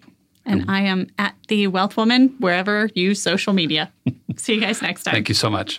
And 0.46 0.62
mm. 0.62 0.70
I 0.70 0.82
am 0.82 1.08
at 1.18 1.34
the 1.48 1.66
Wealth 1.68 1.96
Woman 1.96 2.34
wherever 2.38 2.90
you 2.94 3.14
social 3.14 3.52
media. 3.52 3.92
See 4.36 4.54
you 4.54 4.60
guys 4.60 4.82
next 4.82 5.04
time. 5.04 5.12
Thank 5.12 5.28
you 5.28 5.34
so 5.34 5.50
much. 5.50 5.78